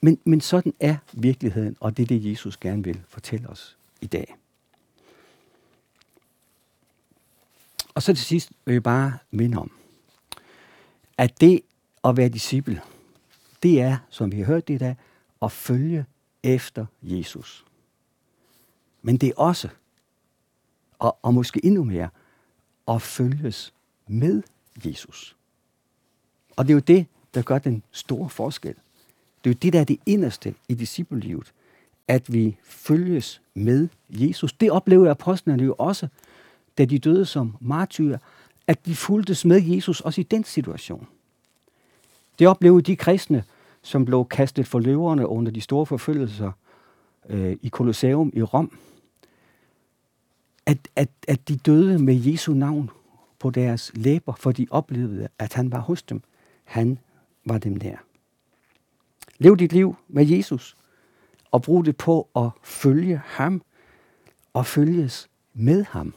Men, 0.00 0.18
men 0.24 0.40
sådan 0.40 0.74
er 0.80 0.96
virkeligheden, 1.12 1.76
og 1.80 1.96
det 1.96 2.02
er 2.02 2.06
det, 2.06 2.30
Jesus 2.30 2.56
gerne 2.56 2.84
vil 2.84 3.02
fortælle 3.08 3.48
os 3.48 3.76
i 4.00 4.06
dag. 4.06 4.36
Og 7.94 8.02
så 8.02 8.14
til 8.14 8.24
sidst 8.24 8.52
vil 8.64 8.72
jeg 8.72 8.82
bare 8.82 9.18
minde 9.30 9.58
om, 9.58 9.70
at 11.18 11.40
det 11.40 11.60
at 12.04 12.16
være 12.16 12.28
disciple, 12.28 12.82
det 13.62 13.80
er, 13.80 13.96
som 14.08 14.32
vi 14.32 14.38
har 14.38 14.44
hørt 14.44 14.68
det 14.68 14.74
i 14.74 14.78
dag, 14.78 14.96
at 15.42 15.52
følge 15.52 16.06
efter 16.42 16.86
Jesus. 17.02 17.64
Men 19.02 19.16
det 19.16 19.28
er 19.28 19.34
også, 19.36 19.68
og, 20.98 21.18
og 21.22 21.34
måske 21.34 21.64
endnu 21.64 21.84
mere, 21.84 22.08
at 22.88 23.02
følges 23.02 23.74
med 24.06 24.42
Jesus. 24.84 25.36
Og 26.56 26.64
det 26.64 26.70
er 26.70 26.74
jo 26.74 26.80
det, 26.80 27.06
der 27.34 27.42
gør 27.42 27.58
den 27.58 27.82
store 27.90 28.30
forskel. 28.30 28.74
Det 29.44 29.50
er 29.50 29.54
jo 29.54 29.58
det, 29.62 29.72
der 29.72 29.80
er 29.80 29.84
det 29.84 29.98
inderste 30.06 30.54
i 30.68 30.74
disciplelivet, 30.74 31.52
at 32.08 32.32
vi 32.32 32.56
følges 32.64 33.42
med 33.54 33.88
Jesus. 34.08 34.52
Det 34.52 34.70
oplevede 34.70 35.10
apostlene 35.10 35.64
jo 35.64 35.74
også, 35.78 36.08
da 36.78 36.84
de 36.84 36.98
døde 36.98 37.26
som 37.26 37.56
martyrer, 37.60 38.18
at 38.66 38.86
de 38.86 38.96
fuldtes 38.96 39.44
med 39.44 39.62
Jesus 39.62 40.00
også 40.00 40.20
i 40.20 40.24
den 40.24 40.44
situation. 40.44 41.06
Det 42.38 42.48
oplevede 42.48 42.82
de 42.82 42.96
kristne, 42.96 43.44
som 43.82 44.04
blev 44.04 44.26
kastet 44.30 44.66
for 44.66 44.78
løverne 44.78 45.26
under 45.26 45.52
de 45.52 45.60
store 45.60 45.86
forfølgelser 45.86 46.52
øh, 47.28 47.56
i 47.62 47.68
Colosseum 47.68 48.32
i 48.34 48.42
Rom. 48.42 48.78
At, 50.66 50.78
at, 50.96 51.08
at 51.28 51.48
de 51.48 51.56
døde 51.56 51.98
med 51.98 52.14
Jesu 52.14 52.54
navn 52.54 52.90
på 53.38 53.50
deres 53.50 53.92
læber, 53.94 54.32
for 54.34 54.52
de 54.52 54.66
oplevede, 54.70 55.28
at 55.38 55.52
han 55.52 55.72
var 55.72 55.80
hos 55.80 56.02
dem. 56.02 56.22
Han 56.64 56.98
var 57.44 57.58
dem 57.58 57.76
der. 57.76 57.96
Lev 59.38 59.56
dit 59.56 59.72
liv 59.72 59.96
med 60.08 60.26
Jesus, 60.26 60.76
og 61.50 61.62
brug 61.62 61.84
det 61.84 61.96
på 61.96 62.28
at 62.36 62.50
følge 62.62 63.20
ham 63.24 63.62
og 64.52 64.66
følges 64.66 65.28
med 65.54 65.84
ham. 65.84 66.14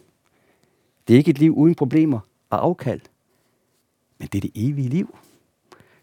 Det 1.08 1.14
er 1.14 1.18
ikke 1.18 1.32
et 1.32 1.40
liv 1.40 1.54
uden 1.58 1.76
problemer 1.76 2.20
og 2.50 2.64
afkald, 2.64 3.02
men 4.18 4.28
det 4.28 4.38
er 4.38 4.42
det 4.42 4.52
evige 4.56 4.90
liv, 4.90 5.18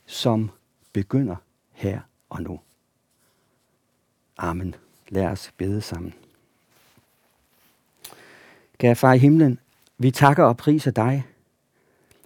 som 0.06 0.50
begynder 0.92 1.36
her 1.70 2.00
og 2.28 2.42
nu. 2.42 2.60
Amen. 4.36 4.74
Lad 5.08 5.26
os 5.26 5.52
bede 5.56 5.80
sammen. 5.80 6.14
Kære 8.78 8.96
far 8.96 9.12
i 9.12 9.18
himlen, 9.18 9.58
vi 9.98 10.10
takker 10.10 10.44
og 10.44 10.56
priser 10.56 10.90
dig, 10.90 11.24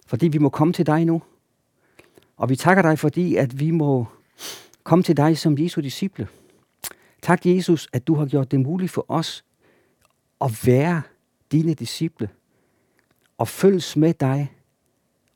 fordi 0.05 0.27
vi 0.27 0.37
må 0.37 0.49
komme 0.49 0.73
til 0.73 0.85
dig 0.85 1.05
nu. 1.05 1.21
Og 2.37 2.49
vi 2.49 2.55
takker 2.55 2.81
dig, 2.81 2.99
fordi 2.99 3.35
at 3.35 3.59
vi 3.59 3.71
må 3.71 4.05
komme 4.83 5.03
til 5.03 5.17
dig 5.17 5.37
som 5.37 5.59
Jesu 5.59 5.81
disciple. 5.81 6.27
Tak, 7.21 7.45
Jesus, 7.45 7.87
at 7.93 8.07
du 8.07 8.15
har 8.15 8.25
gjort 8.25 8.51
det 8.51 8.59
muligt 8.59 8.91
for 8.91 9.05
os 9.07 9.45
at 10.41 10.51
være 10.65 11.01
dine 11.51 11.73
disciple 11.73 12.29
og 13.37 13.47
følges 13.47 13.95
med 13.95 14.13
dig 14.13 14.53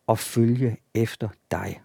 og 0.08 0.20
følge 0.20 0.78
efter 0.94 1.30
dig. 1.52 1.82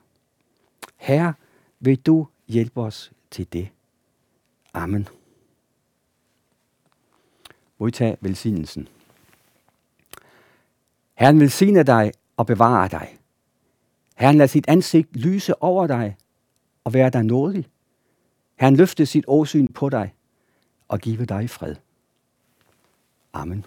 Herre, 0.96 1.34
vil 1.80 1.98
du 1.98 2.28
hjælpe 2.48 2.80
os 2.80 3.12
til 3.30 3.52
det. 3.52 3.68
Amen. 4.74 5.08
Modtag 7.78 8.18
velsignelsen. 8.20 8.88
Herren 11.14 11.40
velsigne 11.40 11.82
dig 11.82 12.12
og 12.36 12.46
bevare 12.46 12.88
dig. 12.88 13.18
Herren 14.16 14.36
lader 14.36 14.48
sit 14.48 14.68
ansigt 14.68 15.16
lyse 15.16 15.62
over 15.62 15.86
dig 15.86 16.16
og 16.84 16.94
være 16.94 17.10
dig 17.10 17.22
nådig. 17.24 17.66
Herren 18.56 18.76
løfte 18.76 19.06
sit 19.06 19.24
åsyn 19.28 19.68
på 19.68 19.88
dig 19.88 20.14
og 20.88 21.00
give 21.00 21.24
dig 21.24 21.50
fred. 21.50 21.74
Amen. 23.32 23.64